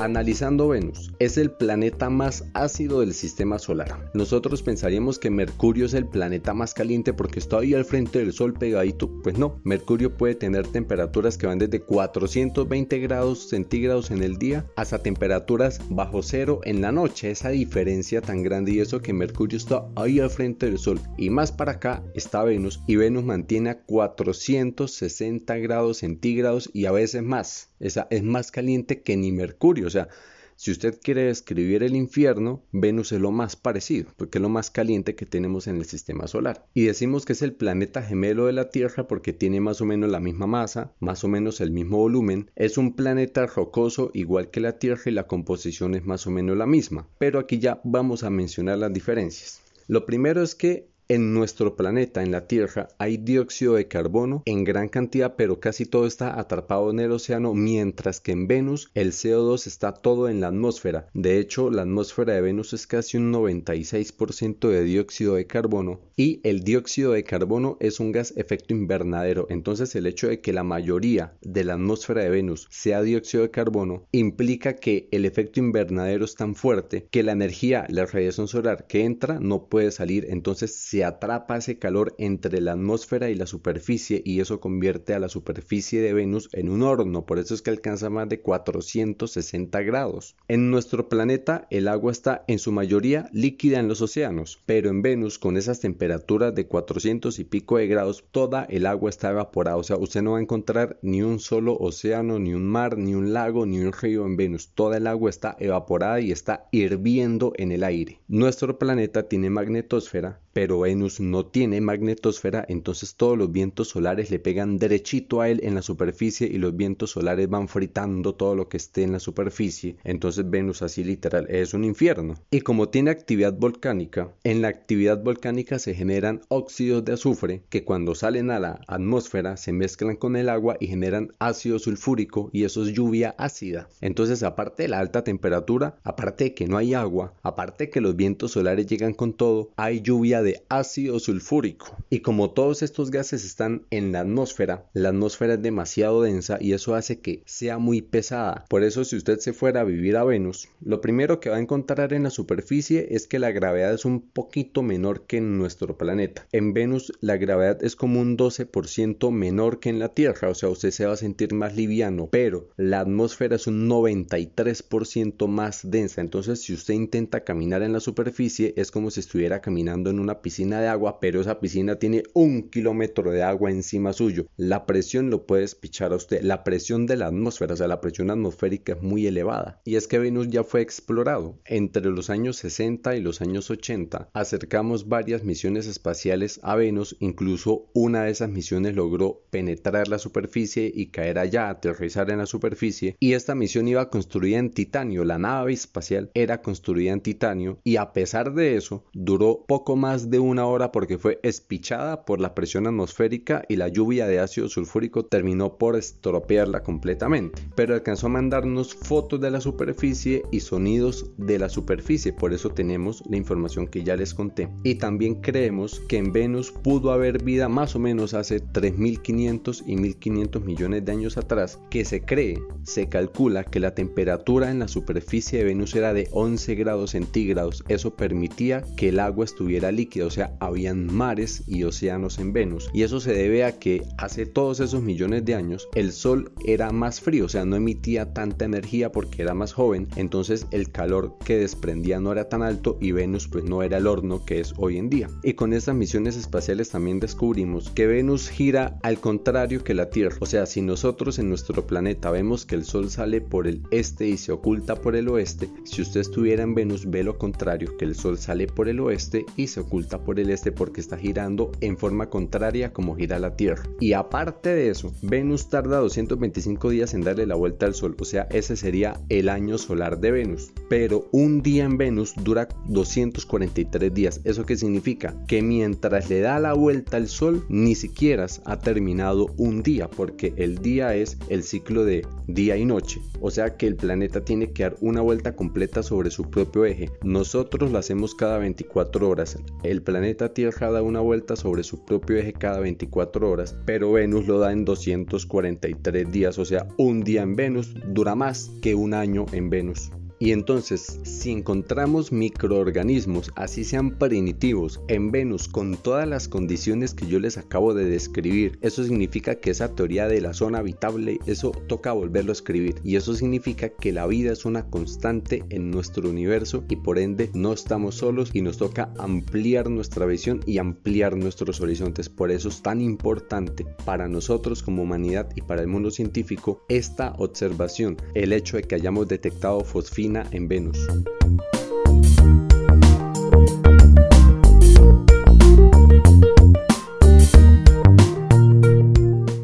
Analizando 0.02 0.66
Venus, 0.66 1.12
es 1.20 1.38
el 1.38 1.52
planeta 1.52 2.10
más 2.10 2.44
ácido 2.54 2.98
del 2.98 3.14
sistema 3.14 3.60
solar. 3.60 4.10
Nosotros 4.14 4.60
pensaríamos 4.60 5.20
que 5.20 5.30
Mercurio 5.30 5.86
es 5.86 5.94
el 5.94 6.08
planeta 6.08 6.54
más 6.54 6.74
caliente 6.74 7.12
porque 7.12 7.38
está 7.38 7.58
ahí 7.58 7.72
al 7.72 7.84
frente 7.84 8.18
del 8.18 8.32
Sol 8.32 8.52
pegadito. 8.52 9.08
Pues 9.22 9.38
no, 9.38 9.60
Mercurio 9.62 10.16
puede 10.16 10.34
tener 10.34 10.66
temperaturas 10.66 11.38
que 11.38 11.46
van 11.46 11.60
desde 11.60 11.82
420 11.82 12.98
grados 12.98 13.48
centígrados 13.48 14.10
en 14.10 14.24
el 14.24 14.38
día 14.38 14.66
hasta 14.74 14.98
temperaturas 14.98 15.80
bajo 15.88 16.20
cero 16.24 16.62
en 16.64 16.80
la 16.80 16.90
noche. 16.90 17.30
Esa 17.30 17.50
diferencia 17.50 18.20
tan 18.20 18.42
grande 18.42 18.72
y 18.72 18.80
eso 18.80 19.00
que 19.00 19.12
Mercurio 19.12 19.56
está 19.56 19.86
ahí 19.94 20.18
al 20.18 20.30
frente 20.30 20.66
del 20.66 20.78
Sol. 20.78 20.98
Y 21.16 21.30
más 21.30 21.52
para 21.52 21.72
acá 21.72 22.02
está 22.16 22.42
Venus 22.42 22.80
y 22.88 22.96
Venus 22.96 23.22
mantiene 23.22 23.70
a 23.70 23.82
460 23.82 25.58
grados 25.58 25.98
centígrados 25.98 26.70
y 26.72 26.86
a 26.86 26.90
veces 26.90 27.22
más. 27.22 27.68
Esa 27.78 28.06
es 28.10 28.22
más 28.22 28.50
caliente 28.50 29.02
que 29.02 29.16
ni 29.16 29.30
Mercurio. 29.30 29.91
Sea, 29.92 30.08
si 30.56 30.70
usted 30.70 31.00
quiere 31.02 31.24
describir 31.24 31.82
el 31.82 31.96
infierno, 31.96 32.62
Venus 32.70 33.10
es 33.10 33.20
lo 33.20 33.32
más 33.32 33.56
parecido, 33.56 34.10
porque 34.16 34.38
es 34.38 34.42
lo 34.42 34.48
más 34.48 34.70
caliente 34.70 35.16
que 35.16 35.26
tenemos 35.26 35.66
en 35.66 35.76
el 35.76 35.86
sistema 35.86 36.26
solar. 36.26 36.66
Y 36.72 36.84
decimos 36.84 37.24
que 37.24 37.32
es 37.32 37.42
el 37.42 37.54
planeta 37.54 38.00
gemelo 38.00 38.46
de 38.46 38.52
la 38.52 38.70
Tierra 38.70 39.08
porque 39.08 39.32
tiene 39.32 39.60
más 39.60 39.80
o 39.80 39.86
menos 39.86 40.10
la 40.10 40.20
misma 40.20 40.46
masa, 40.46 40.92
más 41.00 41.24
o 41.24 41.28
menos 41.28 41.60
el 41.60 41.72
mismo 41.72 41.96
volumen. 41.96 42.50
Es 42.54 42.78
un 42.78 42.94
planeta 42.94 43.46
rocoso 43.46 44.10
igual 44.14 44.50
que 44.50 44.60
la 44.60 44.78
Tierra 44.78 45.02
y 45.06 45.10
la 45.10 45.26
composición 45.26 45.94
es 45.94 46.04
más 46.04 46.26
o 46.26 46.30
menos 46.30 46.56
la 46.56 46.66
misma. 46.66 47.08
Pero 47.18 47.40
aquí 47.40 47.58
ya 47.58 47.80
vamos 47.82 48.22
a 48.22 48.30
mencionar 48.30 48.78
las 48.78 48.92
diferencias. 48.92 49.62
Lo 49.88 50.06
primero 50.06 50.42
es 50.42 50.54
que 50.54 50.91
En 51.08 51.34
nuestro 51.34 51.76
planeta, 51.76 52.22
en 52.22 52.30
la 52.30 52.46
Tierra, 52.46 52.88
hay 52.96 53.16
dióxido 53.16 53.74
de 53.74 53.88
carbono 53.88 54.42
en 54.46 54.64
gran 54.64 54.88
cantidad, 54.88 55.34
pero 55.36 55.60
casi 55.60 55.84
todo 55.84 56.06
está 56.06 56.38
atrapado 56.38 56.90
en 56.90 57.00
el 57.00 57.12
océano, 57.12 57.54
mientras 57.54 58.20
que 58.20 58.32
en 58.32 58.46
Venus 58.46 58.90
el 58.94 59.12
CO2 59.12 59.66
está 59.66 59.92
todo 59.92 60.28
en 60.28 60.40
la 60.40 60.48
atmósfera. 60.48 61.08
De 61.12 61.38
hecho, 61.38 61.70
la 61.70 61.82
atmósfera 61.82 62.34
de 62.34 62.40
Venus 62.40 62.72
es 62.72 62.86
casi 62.86 63.18
un 63.18 63.32
96% 63.32 64.68
de 64.68 64.84
dióxido 64.84 65.34
de 65.34 65.46
carbono 65.46 66.00
y 66.16 66.40
el 66.44 66.62
dióxido 66.64 67.12
de 67.12 67.24
carbono 67.24 67.76
es 67.80 68.00
un 68.00 68.12
gas 68.12 68.32
efecto 68.36 68.72
invernadero. 68.72 69.46
Entonces, 69.50 69.94
el 69.96 70.06
hecho 70.06 70.28
de 70.28 70.40
que 70.40 70.52
la 70.52 70.64
mayoría 70.64 71.34
de 71.42 71.64
la 71.64 71.74
atmósfera 71.74 72.22
de 72.22 72.30
Venus 72.30 72.68
sea 72.70 73.02
dióxido 73.02 73.42
de 73.42 73.50
carbono 73.50 74.06
implica 74.12 74.76
que 74.76 75.08
el 75.10 75.24
efecto 75.24 75.60
invernadero 75.60 76.24
es 76.24 76.36
tan 76.36 76.54
fuerte 76.54 77.06
que 77.10 77.22
la 77.22 77.32
energía, 77.32 77.86
la 77.90 78.06
radiación 78.06 78.48
solar 78.48 78.86
que 78.86 79.04
entra 79.04 79.40
no 79.40 79.66
puede 79.66 79.90
salir. 79.90 80.26
Entonces, 80.30 80.74
se 80.74 81.01
atrapa 81.04 81.56
ese 81.56 81.78
calor 81.78 82.14
entre 82.18 82.60
la 82.60 82.72
atmósfera 82.72 83.30
y 83.30 83.34
la 83.34 83.46
superficie 83.46 84.22
y 84.24 84.40
eso 84.40 84.60
convierte 84.60 85.14
a 85.14 85.18
la 85.18 85.28
superficie 85.28 86.00
de 86.00 86.12
Venus 86.12 86.48
en 86.52 86.68
un 86.68 86.82
horno, 86.82 87.26
por 87.26 87.38
eso 87.38 87.54
es 87.54 87.62
que 87.62 87.70
alcanza 87.70 88.10
más 88.10 88.28
de 88.28 88.40
460 88.40 89.82
grados. 89.82 90.36
En 90.48 90.70
nuestro 90.70 91.08
planeta 91.08 91.66
el 91.70 91.88
agua 91.88 92.12
está 92.12 92.44
en 92.48 92.58
su 92.58 92.72
mayoría 92.72 93.28
líquida 93.32 93.78
en 93.78 93.88
los 93.88 94.02
océanos, 94.02 94.62
pero 94.66 94.90
en 94.90 95.02
Venus 95.02 95.38
con 95.38 95.56
esas 95.56 95.80
temperaturas 95.80 96.54
de 96.54 96.66
400 96.66 97.38
y 97.38 97.44
pico 97.44 97.78
de 97.78 97.86
grados 97.86 98.24
toda 98.30 98.64
el 98.64 98.86
agua 98.86 99.10
está 99.10 99.30
evaporada, 99.30 99.76
o 99.76 99.82
sea, 99.82 99.96
usted 99.96 100.22
no 100.22 100.32
va 100.32 100.38
a 100.38 100.42
encontrar 100.42 100.98
ni 101.02 101.22
un 101.22 101.38
solo 101.38 101.76
océano, 101.76 102.38
ni 102.38 102.54
un 102.54 102.66
mar, 102.66 102.98
ni 102.98 103.14
un 103.14 103.32
lago, 103.32 103.66
ni 103.66 103.80
un 103.80 103.92
río 103.92 104.24
en 104.26 104.36
Venus, 104.36 104.70
toda 104.74 104.96
el 104.96 105.06
agua 105.06 105.30
está 105.30 105.56
evaporada 105.58 106.20
y 106.20 106.32
está 106.32 106.68
hirviendo 106.70 107.52
en 107.56 107.72
el 107.72 107.84
aire. 107.84 108.20
Nuestro 108.28 108.78
planeta 108.78 109.28
tiene 109.28 109.50
magnetosfera, 109.50 110.40
pero 110.52 110.81
Venus 110.82 111.20
no 111.20 111.46
tiene 111.46 111.80
magnetosfera, 111.80 112.64
entonces 112.68 113.14
todos 113.14 113.38
los 113.38 113.50
vientos 113.50 113.88
solares 113.88 114.30
le 114.30 114.38
pegan 114.38 114.78
derechito 114.78 115.40
a 115.40 115.48
él 115.48 115.60
en 115.62 115.74
la 115.74 115.82
superficie 115.82 116.46
y 116.46 116.58
los 116.58 116.76
vientos 116.76 117.10
solares 117.10 117.48
van 117.48 117.68
fritando 117.68 118.34
todo 118.34 118.54
lo 118.54 118.68
que 118.68 118.76
esté 118.76 119.02
en 119.02 119.12
la 119.12 119.20
superficie. 119.20 119.96
Entonces 120.04 120.48
Venus 120.48 120.82
así 120.82 121.04
literal 121.04 121.46
es 121.48 121.74
un 121.74 121.84
infierno. 121.84 122.34
Y 122.50 122.60
como 122.60 122.88
tiene 122.88 123.10
actividad 123.10 123.54
volcánica, 123.54 124.32
en 124.44 124.62
la 124.62 124.68
actividad 124.68 125.22
volcánica 125.22 125.78
se 125.78 125.94
generan 125.94 126.42
óxidos 126.48 127.04
de 127.04 127.12
azufre 127.12 127.62
que 127.68 127.84
cuando 127.84 128.14
salen 128.14 128.50
a 128.50 128.60
la 128.60 128.80
atmósfera 128.86 129.56
se 129.56 129.72
mezclan 129.72 130.16
con 130.16 130.36
el 130.36 130.48
agua 130.48 130.76
y 130.80 130.88
generan 130.88 131.32
ácido 131.38 131.78
sulfúrico 131.78 132.50
y 132.52 132.64
eso 132.64 132.82
es 132.82 132.92
lluvia 132.92 133.34
ácida. 133.38 133.88
Entonces 134.00 134.42
aparte 134.42 134.82
de 134.84 134.88
la 134.88 134.98
alta 134.98 135.24
temperatura, 135.24 135.96
aparte 136.02 136.44
de 136.44 136.54
que 136.54 136.66
no 136.66 136.76
hay 136.76 136.94
agua, 136.94 137.34
aparte 137.42 137.84
de 137.84 137.90
que 137.90 138.00
los 138.00 138.16
vientos 138.16 138.52
solares 138.52 138.86
llegan 138.86 139.14
con 139.14 139.32
todo, 139.32 139.70
hay 139.76 140.00
lluvia 140.00 140.42
de 140.42 140.62
ácido 140.78 141.18
sulfúrico. 141.18 141.96
Y 142.08 142.20
como 142.20 142.50
todos 142.50 142.82
estos 142.82 143.10
gases 143.10 143.44
están 143.44 143.86
en 143.90 144.12
la 144.12 144.20
atmósfera, 144.20 144.86
la 144.94 145.10
atmósfera 145.10 145.54
es 145.54 145.62
demasiado 145.62 146.22
densa 146.22 146.58
y 146.60 146.72
eso 146.72 146.94
hace 146.94 147.20
que 147.20 147.42
sea 147.44 147.78
muy 147.78 148.00
pesada. 148.00 148.64
Por 148.68 148.82
eso 148.82 149.04
si 149.04 149.16
usted 149.16 149.38
se 149.38 149.52
fuera 149.52 149.80
a 149.80 149.84
vivir 149.84 150.16
a 150.16 150.24
Venus, 150.24 150.68
lo 150.80 151.00
primero 151.00 151.40
que 151.40 151.50
va 151.50 151.56
a 151.56 151.60
encontrar 151.60 152.12
en 152.12 152.22
la 152.22 152.30
superficie 152.30 153.08
es 153.10 153.26
que 153.26 153.38
la 153.38 153.52
gravedad 153.52 153.92
es 153.92 154.04
un 154.04 154.20
poquito 154.20 154.82
menor 154.82 155.26
que 155.26 155.38
en 155.38 155.58
nuestro 155.58 155.98
planeta. 155.98 156.46
En 156.52 156.72
Venus 156.72 157.12
la 157.20 157.36
gravedad 157.36 157.84
es 157.84 157.94
como 157.94 158.20
un 158.20 158.38
12% 158.38 159.30
menor 159.30 159.78
que 159.78 159.90
en 159.90 159.98
la 159.98 160.08
Tierra, 160.08 160.48
o 160.48 160.54
sea, 160.54 160.68
usted 160.70 160.90
se 160.90 161.06
va 161.06 161.12
a 161.12 161.16
sentir 161.16 161.52
más 161.52 161.76
liviano, 161.76 162.28
pero 162.30 162.70
la 162.76 163.00
atmósfera 163.00 163.56
es 163.56 163.66
un 163.66 163.88
93% 163.88 165.46
más 165.48 165.90
densa. 165.90 166.20
Entonces, 166.20 166.62
si 166.62 166.72
usted 166.72 166.94
intenta 166.94 167.44
caminar 167.44 167.82
en 167.82 167.92
la 167.92 168.00
superficie, 168.00 168.74
es 168.76 168.90
como 168.90 169.10
si 169.10 169.20
estuviera 169.20 169.60
caminando 169.60 170.10
en 170.10 170.18
una 170.18 170.40
piscina 170.40 170.61
de 170.70 170.88
agua, 170.88 171.20
pero 171.20 171.40
esa 171.40 171.60
piscina 171.60 171.96
tiene 171.96 172.22
un 172.34 172.70
kilómetro 172.70 173.30
de 173.30 173.42
agua 173.42 173.70
encima 173.70 174.12
suyo. 174.12 174.46
La 174.56 174.86
presión 174.86 175.30
lo 175.30 175.46
puede 175.46 175.62
despichar 175.62 176.12
a 176.12 176.16
usted. 176.16 176.42
La 176.42 176.64
presión 176.64 177.06
de 177.06 177.16
la 177.16 177.26
atmósfera, 177.26 177.74
o 177.74 177.76
sea, 177.76 177.88
la 177.88 178.00
presión 178.00 178.30
atmosférica 178.30 178.94
es 178.94 179.02
muy 179.02 179.26
elevada. 179.26 179.80
Y 179.84 179.96
es 179.96 180.06
que 180.06 180.18
Venus 180.18 180.48
ya 180.48 180.64
fue 180.64 180.80
explorado. 180.80 181.58
Entre 181.64 182.04
los 182.04 182.30
años 182.30 182.56
60 182.56 183.16
y 183.16 183.20
los 183.20 183.40
años 183.40 183.70
80 183.70 184.30
acercamos 184.32 185.08
varias 185.08 185.44
misiones 185.44 185.86
espaciales 185.86 186.60
a 186.62 186.76
Venus. 186.76 187.16
Incluso 187.20 187.90
una 187.92 188.24
de 188.24 188.30
esas 188.30 188.50
misiones 188.50 188.94
logró 188.94 189.42
penetrar 189.50 190.08
la 190.08 190.18
superficie 190.18 190.90
y 190.94 191.06
caer 191.06 191.38
allá, 191.38 191.68
aterrizar 191.68 192.30
en 192.30 192.38
la 192.38 192.46
superficie. 192.46 193.16
Y 193.18 193.32
esta 193.34 193.54
misión 193.54 193.88
iba 193.88 194.10
construida 194.10 194.58
en 194.58 194.70
titanio. 194.70 195.24
La 195.24 195.38
nave 195.38 195.72
espacial 195.72 196.30
era 196.34 196.62
construida 196.62 197.12
en 197.12 197.20
titanio 197.20 197.78
y 197.84 197.96
a 197.96 198.12
pesar 198.12 198.54
de 198.54 198.76
eso 198.76 199.04
duró 199.12 199.64
poco 199.66 199.96
más 199.96 200.30
de 200.30 200.38
una 200.52 200.66
hora 200.66 200.92
porque 200.92 201.18
fue 201.18 201.40
espichada 201.42 202.24
por 202.24 202.40
la 202.40 202.54
presión 202.54 202.86
atmosférica 202.86 203.64
y 203.68 203.76
la 203.76 203.88
lluvia 203.88 204.26
de 204.26 204.38
ácido 204.38 204.68
sulfúrico 204.68 205.24
terminó 205.24 205.78
por 205.78 205.96
estropearla 205.96 206.82
completamente. 206.82 207.60
Pero 207.74 207.94
alcanzó 207.94 208.26
a 208.26 208.30
mandarnos 208.30 208.94
fotos 208.94 209.40
de 209.40 209.50
la 209.50 209.60
superficie 209.60 210.42
y 210.52 210.60
sonidos 210.60 211.30
de 211.36 211.58
la 211.58 211.68
superficie, 211.68 212.32
por 212.32 212.52
eso 212.52 212.70
tenemos 212.70 213.22
la 213.28 213.36
información 213.36 213.88
que 213.88 214.04
ya 214.04 214.16
les 214.16 214.34
conté. 214.34 214.68
Y 214.84 214.96
también 214.96 215.36
creemos 215.36 216.00
que 216.08 216.18
en 216.18 216.32
Venus 216.32 216.70
pudo 216.70 217.12
haber 217.12 217.42
vida 217.42 217.68
más 217.68 217.96
o 217.96 217.98
menos 217.98 218.34
hace 218.34 218.62
3.500 218.62 219.82
y 219.86 219.96
1.500 219.96 220.62
millones 220.62 221.04
de 221.04 221.12
años 221.12 221.36
atrás, 221.36 221.80
que 221.90 222.04
se 222.04 222.22
cree, 222.22 222.58
se 222.82 223.08
calcula 223.08 223.64
que 223.64 223.80
la 223.80 223.94
temperatura 223.94 224.70
en 224.70 224.78
la 224.78 224.88
superficie 224.88 225.58
de 225.58 225.64
Venus 225.64 225.94
era 225.94 226.12
de 226.12 226.28
11 226.32 226.74
grados 226.74 227.10
centígrados. 227.10 227.84
Eso 227.88 228.14
permitía 228.14 228.84
que 228.96 229.08
el 229.08 229.20
agua 229.20 229.44
estuviera 229.44 229.92
líquida, 229.92 230.26
o 230.26 230.30
sea, 230.30 230.41
habían 230.60 231.12
mares 231.12 231.62
y 231.66 231.84
océanos 231.84 232.38
en 232.38 232.52
Venus. 232.52 232.90
Y 232.92 233.02
eso 233.02 233.20
se 233.20 233.32
debe 233.32 233.64
a 233.64 233.78
que 233.78 234.02
hace 234.18 234.46
todos 234.46 234.80
esos 234.80 235.02
millones 235.02 235.44
de 235.44 235.54
años 235.54 235.88
el 235.94 236.12
Sol 236.12 236.52
era 236.64 236.90
más 236.90 237.20
frío, 237.20 237.46
o 237.46 237.48
sea, 237.48 237.64
no 237.64 237.76
emitía 237.76 238.32
tanta 238.32 238.64
energía 238.64 239.12
porque 239.12 239.42
era 239.42 239.54
más 239.54 239.72
joven, 239.72 240.08
entonces 240.16 240.66
el 240.70 240.90
calor 240.90 241.36
que 241.44 241.58
desprendía 241.58 242.20
no 242.20 242.32
era 242.32 242.48
tan 242.48 242.62
alto 242.62 242.98
y 243.00 243.12
Venus 243.12 243.48
pues 243.48 243.64
no 243.64 243.82
era 243.82 243.98
el 243.98 244.06
horno 244.06 244.44
que 244.44 244.60
es 244.60 244.74
hoy 244.76 244.98
en 244.98 245.10
día. 245.10 245.28
Y 245.42 245.54
con 245.54 245.72
estas 245.72 245.94
misiones 245.94 246.36
espaciales 246.36 246.90
también 246.90 247.20
descubrimos 247.20 247.90
que 247.90 248.06
Venus 248.06 248.48
gira 248.48 248.98
al 249.02 249.18
contrario 249.18 249.84
que 249.84 249.94
la 249.94 250.10
Tierra, 250.10 250.36
o 250.40 250.46
sea, 250.46 250.66
si 250.66 250.82
nosotros 250.82 251.38
en 251.38 251.48
nuestro 251.48 251.86
planeta 251.86 252.30
vemos 252.30 252.66
que 252.66 252.74
el 252.74 252.84
Sol 252.84 253.10
sale 253.10 253.40
por 253.40 253.66
el 253.66 253.82
este 253.90 254.28
y 254.28 254.36
se 254.36 254.52
oculta 254.52 254.96
por 254.96 255.16
el 255.16 255.28
oeste, 255.28 255.70
si 255.84 256.02
usted 256.02 256.20
estuviera 256.20 256.62
en 256.62 256.74
Venus 256.74 257.08
ve 257.10 257.22
lo 257.22 257.38
contrario, 257.38 257.96
que 257.96 258.04
el 258.04 258.14
Sol 258.14 258.38
sale 258.38 258.66
por 258.66 258.88
el 258.88 259.00
oeste 259.00 259.44
y 259.56 259.66
se 259.66 259.80
oculta 259.80 260.22
por 260.22 260.31
el 260.40 260.50
este 260.50 260.72
porque 260.72 261.00
está 261.00 261.16
girando 261.16 261.72
en 261.80 261.96
forma 261.96 262.28
contraria 262.28 262.92
como 262.92 263.14
gira 263.16 263.38
la 263.38 263.56
Tierra. 263.56 263.82
Y 264.00 264.12
aparte 264.12 264.70
de 264.70 264.90
eso, 264.90 265.12
Venus 265.22 265.68
tarda 265.68 265.98
225 265.98 266.90
días 266.90 267.14
en 267.14 267.22
darle 267.22 267.46
la 267.46 267.54
vuelta 267.54 267.86
al 267.86 267.94
Sol, 267.94 268.16
o 268.18 268.24
sea, 268.24 268.46
ese 268.50 268.76
sería 268.76 269.20
el 269.28 269.48
año 269.48 269.78
solar 269.78 270.20
de 270.20 270.30
Venus. 270.30 270.72
Pero 270.88 271.28
un 271.32 271.62
día 271.62 271.84
en 271.84 271.96
Venus 271.96 272.34
dura 272.42 272.68
243 272.88 274.12
días. 274.12 274.40
¿Eso 274.44 274.66
qué 274.66 274.76
significa? 274.76 275.34
Que 275.46 275.62
mientras 275.62 276.28
le 276.28 276.40
da 276.40 276.58
la 276.58 276.72
vuelta 276.72 277.16
al 277.16 277.28
Sol, 277.28 277.64
ni 277.68 277.94
siquiera 277.94 278.42
ha 278.64 278.78
terminado 278.78 279.46
un 279.56 279.82
día, 279.82 280.08
porque 280.08 280.52
el 280.56 280.78
día 280.78 281.14
es 281.14 281.38
el 281.48 281.62
ciclo 281.62 282.04
de 282.04 282.26
día 282.46 282.76
y 282.76 282.84
noche. 282.84 283.20
O 283.40 283.50
sea 283.50 283.76
que 283.76 283.86
el 283.86 283.96
planeta 283.96 284.44
tiene 284.44 284.72
que 284.72 284.84
dar 284.84 284.96
una 285.00 285.20
vuelta 285.20 285.54
completa 285.54 286.02
sobre 286.02 286.30
su 286.30 286.50
propio 286.50 286.84
eje. 286.84 287.10
Nosotros 287.22 287.90
lo 287.92 287.98
hacemos 287.98 288.34
cada 288.34 288.58
24 288.58 289.28
horas. 289.28 289.58
El 289.82 290.02
planeta 290.02 290.21
Tierra 290.54 290.90
da 290.90 291.02
una 291.02 291.20
vuelta 291.20 291.56
sobre 291.56 291.82
su 291.82 292.04
propio 292.04 292.36
eje 292.36 292.52
cada 292.52 292.78
24 292.80 293.50
horas, 293.50 293.76
pero 293.84 294.12
Venus 294.12 294.46
lo 294.46 294.58
da 294.58 294.72
en 294.72 294.84
243 294.84 296.30
días, 296.30 296.58
o 296.58 296.64
sea, 296.64 296.86
un 296.96 297.22
día 297.22 297.42
en 297.42 297.56
Venus 297.56 297.94
dura 298.06 298.34
más 298.34 298.70
que 298.82 298.94
un 298.94 299.14
año 299.14 299.46
en 299.52 299.68
Venus. 299.68 300.10
Y 300.42 300.50
entonces, 300.50 301.20
si 301.22 301.52
encontramos 301.52 302.32
microorganismos, 302.32 303.52
así 303.54 303.84
sean 303.84 304.18
primitivos, 304.18 305.00
en 305.06 305.30
Venus 305.30 305.68
con 305.68 305.96
todas 305.96 306.26
las 306.26 306.48
condiciones 306.48 307.14
que 307.14 307.28
yo 307.28 307.38
les 307.38 307.58
acabo 307.58 307.94
de 307.94 308.06
describir, 308.06 308.76
eso 308.80 309.04
significa 309.04 309.54
que 309.54 309.70
esa 309.70 309.94
teoría 309.94 310.26
de 310.26 310.40
la 310.40 310.52
zona 310.52 310.78
habitable, 310.78 311.38
eso 311.46 311.70
toca 311.86 312.10
volverlo 312.10 312.50
a 312.50 312.54
escribir. 312.54 312.96
Y 313.04 313.14
eso 313.14 313.34
significa 313.34 313.90
que 313.90 314.10
la 314.10 314.26
vida 314.26 314.50
es 314.50 314.64
una 314.64 314.90
constante 314.90 315.62
en 315.68 315.92
nuestro 315.92 316.28
universo 316.28 316.82
y 316.88 316.96
por 316.96 317.20
ende 317.20 317.48
no 317.54 317.72
estamos 317.72 318.16
solos 318.16 318.50
y 318.52 318.62
nos 318.62 318.78
toca 318.78 319.14
ampliar 319.18 319.90
nuestra 319.90 320.26
visión 320.26 320.58
y 320.66 320.78
ampliar 320.78 321.36
nuestros 321.36 321.80
horizontes. 321.80 322.28
Por 322.28 322.50
eso 322.50 322.68
es 322.68 322.82
tan 322.82 323.00
importante 323.00 323.86
para 324.04 324.26
nosotros 324.26 324.82
como 324.82 325.04
humanidad 325.04 325.50
y 325.54 325.60
para 325.60 325.82
el 325.82 325.86
mundo 325.86 326.10
científico 326.10 326.82
esta 326.88 327.32
observación, 327.38 328.16
el 328.34 328.52
hecho 328.52 328.76
de 328.76 328.82
que 328.82 328.96
hayamos 328.96 329.28
detectado 329.28 329.84
fosfina 329.84 330.31
en 330.50 330.68
Venus. 330.68 330.98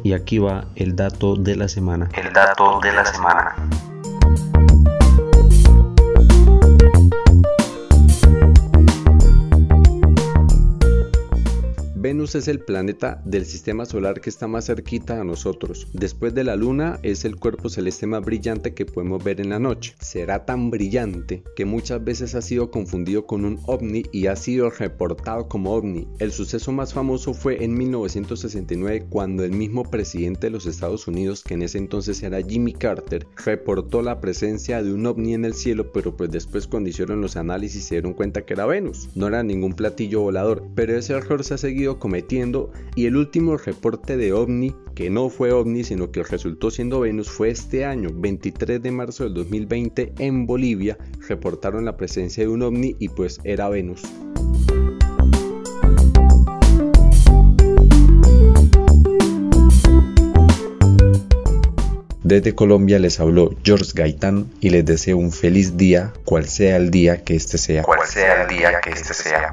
Y 0.03 0.13
aquí 0.13 0.37
va 0.39 0.65
el 0.75 0.95
dato 0.95 1.35
de 1.35 1.55
la 1.55 1.67
semana. 1.67 2.09
El 2.13 2.33
dato 2.33 2.79
de 2.81 2.91
la 2.91 3.05
semana. 3.05 3.55
Venus 12.09 12.33
es 12.33 12.47
el 12.47 12.59
planeta 12.59 13.21
del 13.23 13.45
sistema 13.45 13.85
solar 13.85 14.19
que 14.19 14.31
está 14.31 14.47
más 14.47 14.65
cerquita 14.65 15.21
a 15.21 15.23
nosotros. 15.23 15.85
Después 15.93 16.33
de 16.33 16.43
la 16.43 16.55
Luna 16.55 16.99
es 17.03 17.23
el 17.23 17.35
cuerpo 17.35 17.69
celeste 17.69 18.07
más 18.07 18.25
brillante 18.25 18.73
que 18.73 18.87
podemos 18.87 19.23
ver 19.23 19.39
en 19.39 19.51
la 19.51 19.59
noche. 19.59 19.93
Será 19.99 20.43
tan 20.43 20.71
brillante 20.71 21.43
que 21.55 21.65
muchas 21.65 22.03
veces 22.03 22.33
ha 22.33 22.41
sido 22.41 22.71
confundido 22.71 23.27
con 23.27 23.45
un 23.45 23.59
ovni 23.67 24.01
y 24.11 24.25
ha 24.25 24.35
sido 24.35 24.71
reportado 24.71 25.47
como 25.47 25.75
ovni. 25.75 26.07
El 26.17 26.31
suceso 26.31 26.71
más 26.71 26.95
famoso 26.95 27.35
fue 27.35 27.63
en 27.63 27.77
1969 27.77 29.05
cuando 29.07 29.43
el 29.43 29.51
mismo 29.51 29.83
presidente 29.83 30.47
de 30.47 30.51
los 30.51 30.65
Estados 30.65 31.07
Unidos, 31.07 31.43
que 31.43 31.53
en 31.53 31.61
ese 31.61 31.77
entonces 31.77 32.23
era 32.23 32.41
Jimmy 32.41 32.73
Carter, 32.73 33.27
reportó 33.45 34.01
la 34.01 34.19
presencia 34.19 34.81
de 34.81 34.91
un 34.91 35.05
ovni 35.05 35.35
en 35.35 35.45
el 35.45 35.53
cielo, 35.53 35.91
pero 35.91 36.17
pues 36.17 36.31
después 36.31 36.65
cuando 36.65 36.89
hicieron 36.89 37.21
los 37.21 37.35
análisis 37.35 37.85
se 37.85 37.95
dieron 37.95 38.15
cuenta 38.15 38.47
que 38.47 38.53
era 38.53 38.65
Venus. 38.65 39.09
No 39.13 39.27
era 39.27 39.43
ningún 39.43 39.73
platillo 39.73 40.21
volador, 40.21 40.63
pero 40.73 40.97
ese 40.97 41.13
error 41.13 41.43
se 41.43 41.53
ha 41.53 41.59
seguido 41.59 41.98
cometiendo 41.99 42.71
y 42.95 43.05
el 43.05 43.17
último 43.17 43.57
reporte 43.57 44.17
de 44.17 44.33
ovni 44.33 44.73
que 44.95 45.09
no 45.09 45.29
fue 45.29 45.51
ovni 45.51 45.83
sino 45.83 46.11
que 46.11 46.23
resultó 46.23 46.71
siendo 46.71 47.01
Venus 47.01 47.29
fue 47.29 47.49
este 47.49 47.85
año, 47.85 48.09
23 48.13 48.81
de 48.81 48.91
marzo 48.91 49.25
del 49.25 49.33
2020 49.35 50.13
en 50.17 50.45
Bolivia, 50.47 50.97
reportaron 51.27 51.85
la 51.85 51.97
presencia 51.97 52.43
de 52.43 52.49
un 52.49 52.63
ovni 52.63 52.95
y 52.99 53.09
pues 53.09 53.39
era 53.43 53.69
Venus. 53.69 54.01
Desde 62.29 62.53
Colombia 62.53 62.99
les 62.99 63.19
habló 63.19 63.55
George 63.63 63.91
Gaitán 63.95 64.51
y 64.61 64.69
les 64.69 64.85
deseo 64.85 65.17
un 65.17 65.31
feliz 65.31 65.77
día, 65.77 66.13
cual 66.25 66.47
sea 66.47 66.77
el 66.77 66.91
día 66.91 67.23
que 67.23 67.35
este 67.35 67.57
sea. 67.57 67.81
Cual 67.81 68.05
sea 68.05 68.43
el 68.43 68.49
día 68.49 68.79
que 68.81 68.91
este 68.91 69.15
sea. 69.15 69.49